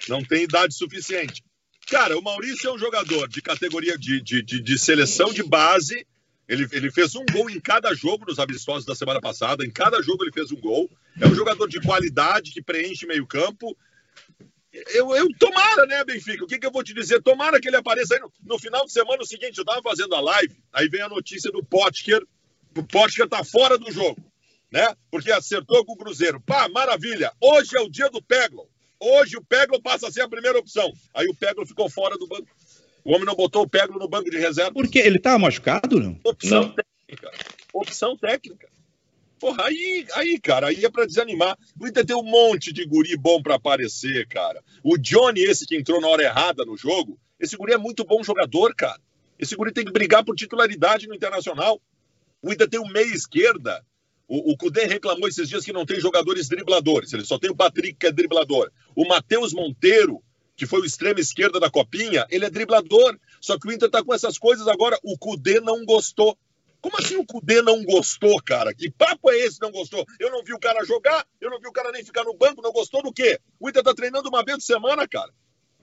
[0.10, 1.42] Não tem idade suficiente.
[1.88, 6.06] Cara, o Maurício é um jogador de categoria de, de, de, de seleção de base.
[6.48, 9.66] Ele, ele fez um gol em cada jogo nos amistosos da semana passada.
[9.66, 10.90] Em cada jogo ele fez um gol.
[11.20, 13.76] É um jogador de qualidade que preenche meio campo
[14.90, 16.44] eu, eu tomara, né, Benfica?
[16.44, 17.22] O que, que eu vou te dizer?
[17.22, 20.16] Tomara que ele apareça aí no, no final de semana o seguinte, eu tava fazendo
[20.16, 22.22] a live, aí vem a notícia do Potker,
[22.78, 24.22] o Potker tá fora do jogo,
[24.72, 24.94] né?
[25.10, 26.42] Porque acertou com o Cruzeiro.
[26.42, 27.32] Pá, maravilha.
[27.42, 28.68] Hoje é o dia do Peglo.
[29.00, 30.92] Hoje o Peglo passa a ser a primeira opção.
[31.14, 32.48] Aí o Peglo ficou fora do banco.
[33.04, 34.74] O homem não botou o Peglo no banco de reserva.
[34.74, 36.20] Porque ele tá machucado, não?
[36.24, 36.76] Opção não.
[36.76, 37.32] técnica.
[37.72, 38.68] Opção técnica.
[39.46, 41.56] Porra, aí, aí, cara, aí é pra desanimar.
[41.80, 44.60] O Inter tem um monte de guri bom para aparecer, cara.
[44.84, 48.24] O Johnny, esse que entrou na hora errada no jogo, esse guri é muito bom
[48.24, 49.00] jogador, cara.
[49.38, 51.80] Esse guri tem que brigar por titularidade no Internacional.
[52.42, 53.86] O Inter tem o meia esquerda.
[54.28, 57.14] O, o Cudê reclamou esses dias que não tem jogadores dribladores.
[57.14, 58.72] Ele só tem o Patrick, que é driblador.
[58.96, 60.24] O Matheus Monteiro
[60.56, 63.20] que foi o extremo esquerda da Copinha, ele é driblador.
[63.42, 64.98] Só que o Inter tá com essas coisas agora.
[65.04, 66.38] O Cudê não gostou.
[66.86, 68.72] Como assim o Cudê não gostou, cara?
[68.72, 70.06] Que papo é esse não gostou?
[70.20, 72.62] Eu não vi o cara jogar, eu não vi o cara nem ficar no banco,
[72.62, 73.40] não gostou do quê?
[73.60, 75.32] O Inter tá treinando uma vez por semana, cara.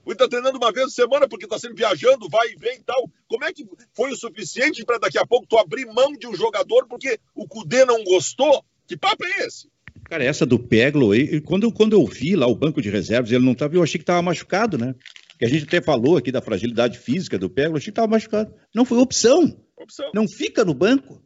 [0.05, 2.77] O Inter tá treinando uma vez por semana porque tá sempre viajando, vai e vem
[2.77, 3.11] e tal.
[3.27, 6.33] Como é que foi o suficiente para daqui a pouco tu abrir mão de um
[6.33, 8.63] jogador porque o Cudê não gostou?
[8.87, 9.67] Que papo é esse?
[10.05, 11.09] Cara, essa do Peglo,
[11.43, 14.03] quando, quando eu vi lá o banco de reservas, ele não estava, eu achei que
[14.03, 14.95] estava machucado, né?
[15.37, 18.07] Que a gente até falou aqui da fragilidade física do Peglo, eu achei que estava
[18.07, 18.53] machucado.
[18.73, 19.53] Não foi opção.
[19.83, 20.11] Opção.
[20.13, 21.21] Não fica no banco.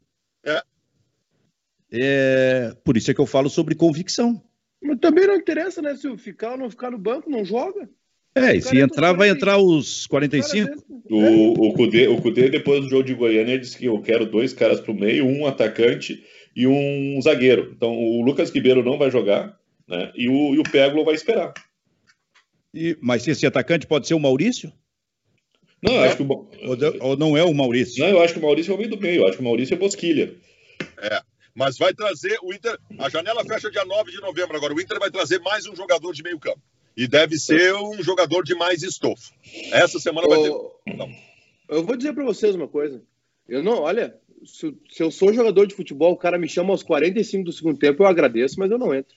[0.45, 0.61] É.
[1.91, 2.77] é.
[2.83, 4.41] Por isso é que eu falo sobre convicção.
[4.81, 5.95] Mas também não interessa, né?
[5.95, 7.89] Se ficar ou não ficar no banco, não joga.
[8.35, 10.83] É, e se entrar, vai entrar os 45.
[11.09, 14.53] O, o, Cudê, o Cudê, depois do jogo de Goiânia, disse que eu quero dois
[14.53, 16.23] caras pro meio, um atacante
[16.55, 17.71] e um zagueiro.
[17.75, 20.11] Então, o Lucas Ribeiro não vai jogar, né?
[20.15, 21.53] E o, e o Peglo vai esperar.
[22.73, 24.71] E, mas esse atacante pode ser o Maurício?
[25.81, 26.49] Não, eu acho que o...
[27.01, 28.03] ou, não é o Maurício?
[28.03, 29.21] Não, eu acho que o Maurício é o meio do meio.
[29.21, 30.33] Eu acho que o Maurício é Bosquilha.
[30.99, 31.21] É.
[31.53, 32.77] Mas vai trazer o Inter.
[32.99, 34.57] A janela fecha dia 9 de novembro.
[34.57, 36.61] Agora, o Inter vai trazer mais um jogador de meio campo.
[36.95, 39.31] E deve ser um jogador de mais estofo.
[39.71, 40.49] Essa semana vai ter.
[40.95, 41.09] Não.
[41.69, 43.03] Eu vou dizer para vocês uma coisa.
[43.47, 44.15] Eu não, olha,
[44.45, 47.77] se, se, eu sou jogador de futebol, o cara me chama aos 45 do segundo
[47.77, 49.15] tempo, eu agradeço, mas eu não entro.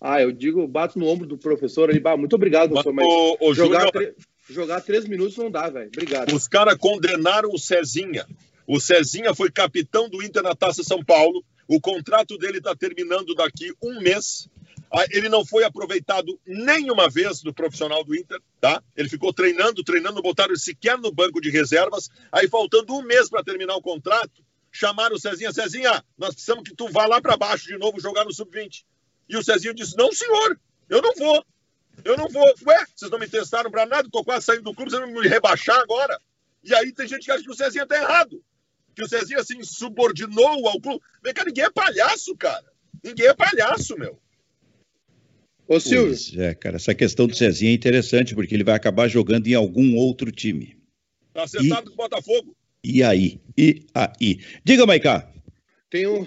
[0.00, 3.36] Ah, eu digo, bato no ombro do professor ali, bah, muito obrigado, professor, mas, o,
[3.40, 4.14] o jogar, Júnior...
[4.52, 5.88] jogar três minutos não dá, velho.
[5.88, 6.34] Obrigado.
[6.34, 8.26] Os caras condenaram o Cezinha.
[8.66, 11.44] O Cezinha foi capitão do Inter na Taça São Paulo.
[11.66, 14.48] O contrato dele está terminando daqui um mês.
[14.94, 18.82] Ah, ele não foi aproveitado nenhuma vez do profissional do Inter, tá?
[18.94, 22.10] Ele ficou treinando, treinando, botaram sequer no banco de reservas.
[22.30, 25.52] Aí, faltando um mês para terminar o contrato, chamaram o Cezinha.
[25.52, 28.84] Cezinha, nós precisamos que tu vá lá para baixo de novo jogar no Sub-20.
[29.30, 31.42] E o Cezinha disse: Não, senhor, eu não vou.
[32.04, 32.44] Eu não vou.
[32.66, 35.28] Ué, vocês não me testaram para nada, tô quase saindo do clube, vocês vão me
[35.28, 36.18] rebaixar agora.
[36.64, 38.42] E aí tem gente que acha que o Cezinha tá errado.
[38.94, 41.02] Que o Cezinha se assim, subordinou ao clube.
[41.22, 42.64] Vem cá, ninguém é palhaço, cara.
[43.02, 44.18] Ninguém é palhaço, meu.
[45.66, 46.42] Ô, Silvio.
[46.42, 49.96] é, cara, essa questão do Cezinha é interessante, porque ele vai acabar jogando em algum
[49.96, 50.76] outro time.
[51.32, 52.54] Tá acertado com o Botafogo.
[52.84, 53.40] E aí?
[53.56, 54.40] E aí?
[54.64, 55.30] Diga, Maicá.
[55.88, 56.26] Tem o,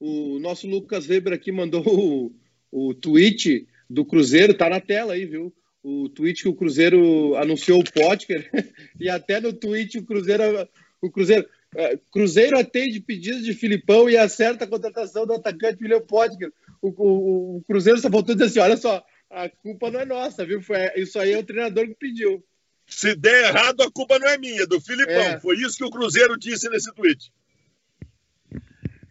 [0.00, 2.32] o nosso Lucas Weber aqui mandou o,
[2.70, 5.54] o tweet do Cruzeiro, tá na tela aí, viu?
[5.82, 8.50] O tweet que o Cruzeiro anunciou o Potker,
[9.00, 10.68] e até no tweet o Cruzeiro,
[11.00, 16.00] o Cruzeiro, é, Cruzeiro atende pedidos de Filipão e acerta a contratação do atacante William
[16.00, 20.00] Potker o, o, o Cruzeiro só voltou a dizer assim: olha só, a culpa não
[20.00, 20.60] é nossa, viu?
[20.62, 22.42] Foi, isso aí é o treinador que pediu.
[22.86, 25.14] Se der errado, a culpa não é minha, é do Filipão.
[25.14, 25.40] É.
[25.40, 27.30] Foi isso que o Cruzeiro disse nesse tweet.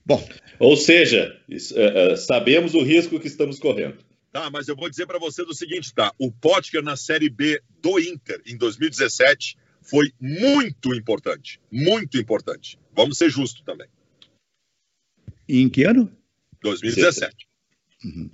[0.04, 3.98] Bom, ou seja, é, sabemos o risco que estamos correndo.
[4.32, 6.14] Tá, mas eu vou dizer para você do seguinte, tá?
[6.18, 12.78] O Potker na Série B do Inter em 2017 foi muito importante, muito importante.
[12.94, 13.88] Vamos ser justos também.
[15.48, 16.12] E em que ano?
[16.62, 17.48] 2017.
[18.04, 18.30] Uhum.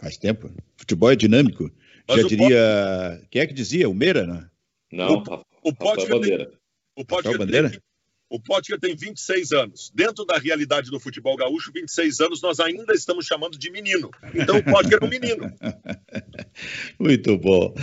[0.00, 0.50] Faz tempo.
[0.76, 1.70] Futebol é dinâmico.
[2.08, 3.28] Mas Já diria.
[3.30, 3.88] Quem é que dizia?
[3.88, 4.50] O Meira, né?
[4.92, 6.46] Não, o, o Potker Bandeira.
[6.46, 6.58] Tem,
[6.96, 7.70] o Potker Bandeira?
[7.70, 7.80] Tem,
[8.30, 9.90] o Potker tem 26 anos.
[9.92, 14.08] Dentro da realidade do futebol gaúcho, 26 anos nós ainda estamos chamando de menino.
[14.32, 15.52] Então o Potker é um menino.
[16.98, 17.74] Muito bom.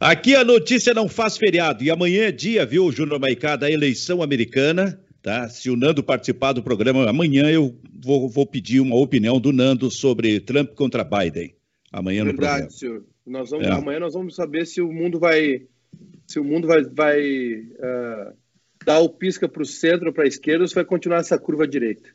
[0.00, 1.84] Aqui a notícia não faz feriado.
[1.84, 5.00] E amanhã é dia, viu, Júnior Maicá, da eleição americana.
[5.22, 5.48] Tá?
[5.48, 9.90] Se o Nando participar do programa, amanhã eu vou, vou pedir uma opinião do Nando
[9.92, 11.54] sobre Trump contra Biden.
[11.92, 12.70] Amanhã Verdade, no programa.
[12.70, 13.04] Senhor.
[13.24, 13.70] Nós vamos, é.
[13.70, 15.66] Amanhã nós vamos saber se o mundo vai
[16.26, 18.34] se o mundo vai, vai uh,
[18.84, 21.38] dar o pisca para o centro ou para a esquerda ou se vai continuar essa
[21.38, 22.08] curva direita.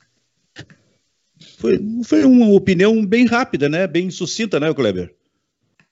[1.58, 3.88] Foi, foi uma opinião bem rápida, né?
[3.88, 5.14] Bem sucinta, né, Kleber?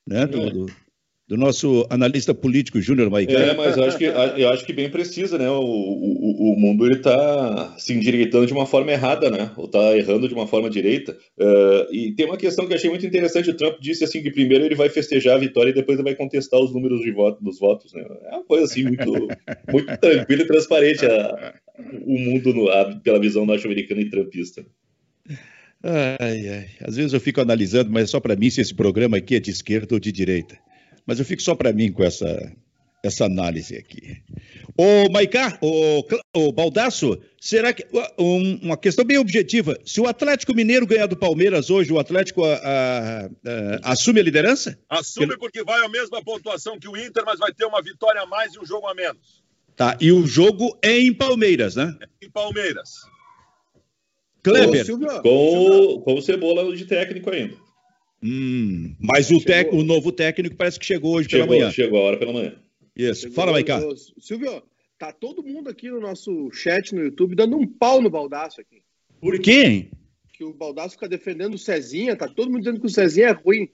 [0.05, 0.25] Né?
[0.25, 0.49] Do, é.
[0.49, 0.65] do,
[1.27, 3.33] do nosso analista político Júnior Maicá.
[3.33, 5.49] É, mas eu acho que, eu acho que bem precisa, né?
[5.49, 9.51] O, o, o mundo ele está se endireitando de uma forma errada, né?
[9.57, 11.17] Ou está errando de uma forma direita.
[11.37, 13.49] Uh, e tem uma questão que eu achei muito interessante.
[13.49, 16.15] O Trump disse assim que primeiro ele vai festejar a vitória e depois ele vai
[16.15, 17.93] contestar os números de voto, dos votos.
[17.93, 18.05] Né?
[18.31, 19.27] É uma coisa assim muito,
[19.69, 21.53] muito tranquila e transparente a,
[22.05, 24.65] o mundo no, a, pela visão norte-americana e trumpista.
[25.83, 26.65] Ai, ai.
[26.81, 29.39] Às vezes eu fico analisando, mas é só para mim se esse programa aqui é
[29.41, 30.57] de esquerda ou de direita.
[31.07, 32.53] Mas eu fico só para mim com essa,
[33.01, 34.21] essa análise aqui.
[34.77, 37.87] Ô, Maicá, ô, ô Baldaço, será que.
[38.19, 39.79] Um, uma questão bem objetiva.
[39.85, 43.29] Se o Atlético Mineiro ganhar do Palmeiras hoje, o Atlético a, a, a,
[43.93, 44.77] assume a liderança?
[44.89, 48.25] Assume porque vai a mesma pontuação que o Inter, mas vai ter uma vitória a
[48.25, 49.41] mais e um jogo a menos.
[49.75, 51.95] Tá, e o jogo é em Palmeiras, né?
[52.01, 52.89] É em Palmeiras.
[54.43, 54.85] Kleber.
[55.21, 57.55] Com, com o Cebola de técnico ainda.
[58.21, 61.71] Hum, mas o, tec, o, novo técnico parece que chegou hoje chegou, pela manhã.
[61.71, 62.55] Chegou a hora pela manhã.
[62.95, 63.21] Isso.
[63.21, 63.79] Chegou Fala, Maicá.
[64.19, 64.63] Silvio,
[64.97, 68.81] tá todo mundo aqui no nosso chat no YouTube dando um pau no Baldaço aqui.
[69.21, 69.89] Por quê?
[70.33, 73.31] Que o Baldaço fica defendendo o Cezinha, tá todo mundo dizendo que o Cezinha é
[73.31, 73.69] ruim.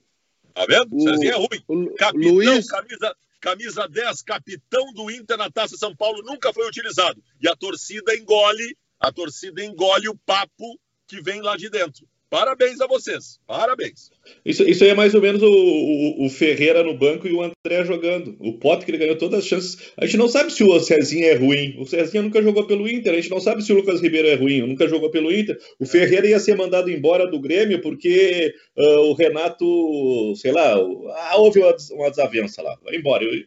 [0.54, 0.96] Tá vendo?
[0.96, 1.64] O Cezinha é ruim.
[1.68, 2.68] O, capitão, Luiz...
[2.70, 7.22] camisa, camisa 10, capitão do Inter na Taça São Paulo, nunca foi utilizado.
[7.42, 12.08] E a torcida engole, a torcida engole o papo que vem lá de dentro.
[12.34, 13.40] Parabéns a vocês.
[13.46, 14.10] Parabéns.
[14.44, 17.44] Isso, isso aí é mais ou menos o, o, o, Ferreira no banco e o
[17.44, 18.36] André jogando.
[18.40, 19.94] O Pote que ele ganhou todas as chances.
[19.96, 21.76] A gente não sabe se o Cezinha é ruim.
[21.78, 23.14] O Cezinha nunca jogou pelo Inter.
[23.14, 24.62] A gente não sabe se o Lucas Ribeiro é ruim.
[24.62, 25.56] Nunca jogou pelo Inter.
[25.80, 31.38] O Ferreira ia ser mandado embora do Grêmio porque uh, o Renato, sei lá, ah,
[31.38, 32.76] houve uma, uma desavença lá.
[32.84, 33.24] Vai embora.
[33.24, 33.44] Eu,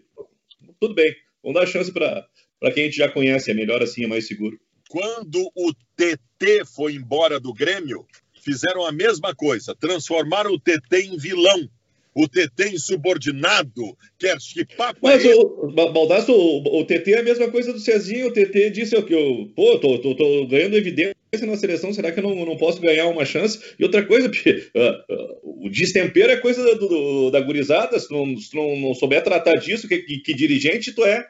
[0.78, 1.12] tudo bem.
[1.42, 2.24] Vamos dar chance para
[2.72, 3.50] quem a gente já conhece.
[3.50, 4.56] É melhor assim, é mais seguro.
[4.88, 8.06] Quando o TT foi embora do Grêmio,
[8.46, 11.68] fizeram a mesma coisa, transformaram o TT em vilão,
[12.14, 17.24] o TT insubordinado, quer que papo Mas, é o, Baldasso, o, o, TT é a
[17.24, 21.14] mesma coisa do Cezinho, o TT disse que eu, pô, tô, tô, tô, ganhando evidência
[21.42, 23.60] na seleção, será que eu não, não posso ganhar uma chance?
[23.78, 28.10] E outra coisa, porque, uh, uh, o destempero é coisa do, do, da gurizada, se
[28.10, 31.26] não, se não, não souber tratar disso, que, que, que dirigente tu é?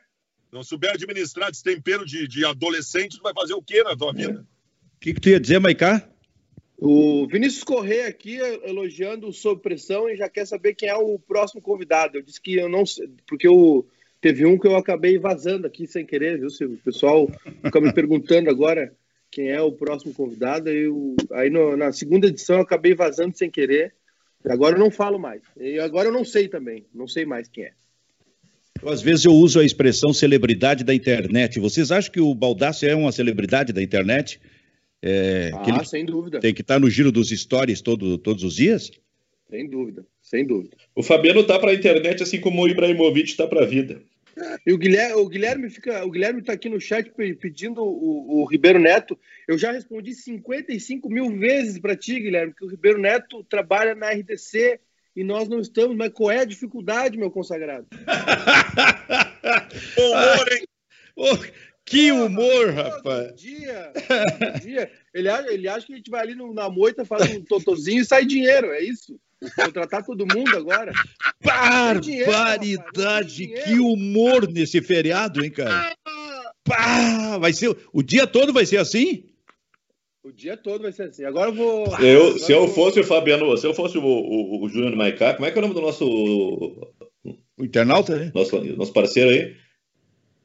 [0.52, 4.46] Não souber administrar destempero de, de adolescente, tu vai fazer o quê na tua vida?
[4.96, 6.08] O que, que tu ia dizer, Maicá?
[6.78, 11.60] O Vinícius Corrêa aqui elogiando sob pressão e já quer saber quem é o próximo
[11.60, 12.18] convidado.
[12.18, 13.86] Eu disse que eu não sei, porque eu,
[14.20, 16.76] teve um que eu acabei vazando aqui sem querer, viu, Silvio?
[16.76, 17.30] O pessoal
[17.64, 18.92] fica me perguntando agora
[19.30, 20.68] quem é o próximo convidado.
[20.68, 23.94] Eu, aí no, na segunda edição eu acabei vazando sem querer.
[24.46, 25.42] Agora eu não falo mais.
[25.58, 26.84] E agora eu não sei também.
[26.94, 27.72] Não sei mais quem é.
[28.84, 31.58] Às vezes eu uso a expressão celebridade da internet.
[31.58, 34.38] Vocês acham que o Baldassio é uma celebridade da internet?
[35.02, 36.40] É, ah, sem dúvida.
[36.40, 38.90] Tem que estar no giro dos stories todo, todos os dias?
[39.48, 40.76] Sem dúvida, sem dúvida.
[40.94, 44.02] O Fabiano tá para a internet assim como o Ibrahimovic está para a vida.
[44.66, 48.44] E o Guilherme, o Guilherme fica, o Guilherme está aqui no chat pedindo o, o,
[48.44, 49.18] Ribeiro Neto.
[49.48, 54.10] Eu já respondi 55 mil vezes para ti, Guilherme, que o Ribeiro Neto trabalha na
[54.10, 54.78] RDC
[55.14, 55.96] e nós não estamos.
[55.96, 57.86] Mas qual é a dificuldade, meu consagrado?
[59.96, 60.66] Humor, hein?
[61.86, 63.40] Que humor, rapaz!
[63.40, 63.92] Dia,
[64.60, 64.90] dia.
[65.14, 68.02] Ele, acha, ele acha que a gente vai ali no, na moita, faz um totozinho
[68.02, 69.16] e sai dinheiro, é isso?
[69.54, 70.92] Contratar todo mundo agora.
[71.40, 73.46] Barbaridade!
[73.46, 75.94] que humor nesse feriado, hein, cara?
[76.64, 79.24] Pá, vai ser, o dia todo vai ser assim?
[80.24, 81.24] O dia todo vai ser assim.
[81.24, 81.86] Agora eu vou.
[82.00, 82.74] Eu, agora se eu, vou...
[82.74, 85.60] fosse o Fabiano, se eu fosse o, o, o Júnior Maicá, como é que é
[85.60, 86.04] o nome do nosso.
[87.56, 88.32] O internauta, né?
[88.34, 89.65] Nosso, nosso parceiro aí?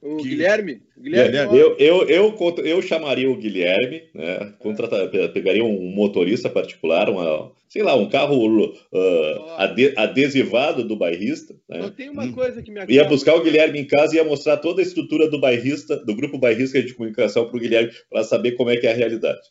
[0.01, 0.29] O que...
[0.29, 0.81] Guilherme?
[0.97, 2.35] Guilherme eu, eu, eu,
[2.65, 4.53] eu, chamaria o Guilherme, né?
[4.57, 11.55] Contratar, pegaria um motorista particular, uma, sei lá, um carro uh, ade, adesivado do bairrista.
[11.69, 11.81] Né?
[11.81, 14.57] Eu tenho uma coisa que me Ia buscar o Guilherme em casa e ia mostrar
[14.57, 18.53] toda a estrutura do bairrista, do grupo bairrista de comunicação para o Guilherme, para saber
[18.53, 19.41] como é que é a realidade.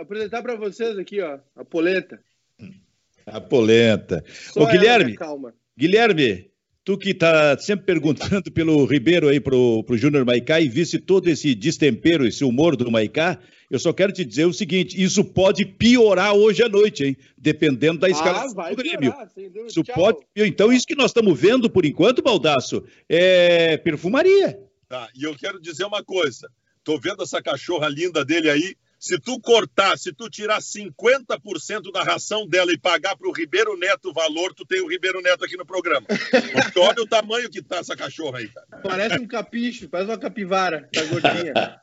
[0.00, 2.20] Apresentar para vocês aqui, ó, a polenta.
[3.24, 4.24] A polenta.
[4.26, 5.54] Só Ô, Guilherme, calma.
[5.76, 6.50] Guilherme,
[6.86, 11.26] Tu que está sempre perguntando pelo Ribeiro aí pro, pro Júnior Maicá e visse todo
[11.26, 15.66] esse destempero, esse humor do Maicá, eu só quero te dizer o seguinte: isso pode
[15.66, 17.16] piorar hoje à noite, hein?
[17.36, 19.12] Dependendo da escalação ah, do Grêmio.
[19.12, 19.28] Piorar,
[19.66, 19.94] isso Tchau.
[19.96, 20.18] pode.
[20.36, 24.56] Então, isso que nós estamos vendo por enquanto, Baldaço, é perfumaria.
[24.88, 26.48] Tá, e eu quero dizer uma coisa:
[26.84, 28.76] tô vendo essa cachorra linda dele aí.
[28.98, 33.76] Se tu cortar, se tu tirar 50% da ração dela e pagar para o Ribeiro
[33.76, 36.06] Neto o valor, tu tem o Ribeiro Neto aqui no programa.
[36.06, 38.66] Porque olha o tamanho que tá essa cachorra aí, cara.
[38.82, 41.54] Parece um capicho, parece uma capivara, tá gordinha.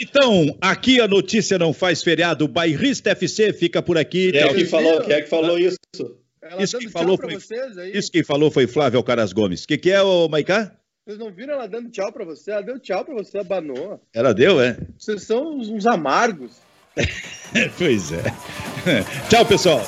[0.00, 2.44] Então, aqui a notícia não faz feriado.
[2.44, 4.32] O Bairrista FC fica por aqui.
[4.32, 5.78] Quem é que falou, quem é que falou isso?
[6.58, 7.36] isso quem falou foi,
[7.92, 9.64] isso quem falou foi Flávio Caras Gomes.
[9.64, 10.79] O que, que é, o Maicá?
[11.04, 12.50] Vocês não viram ela dando tchau pra você?
[12.50, 14.00] Ela deu tchau pra você, abanou.
[14.12, 14.76] Ela deu, é?
[14.98, 16.60] Vocês são uns amargos.
[17.78, 18.22] pois é.
[19.28, 19.80] Tchau, pessoal.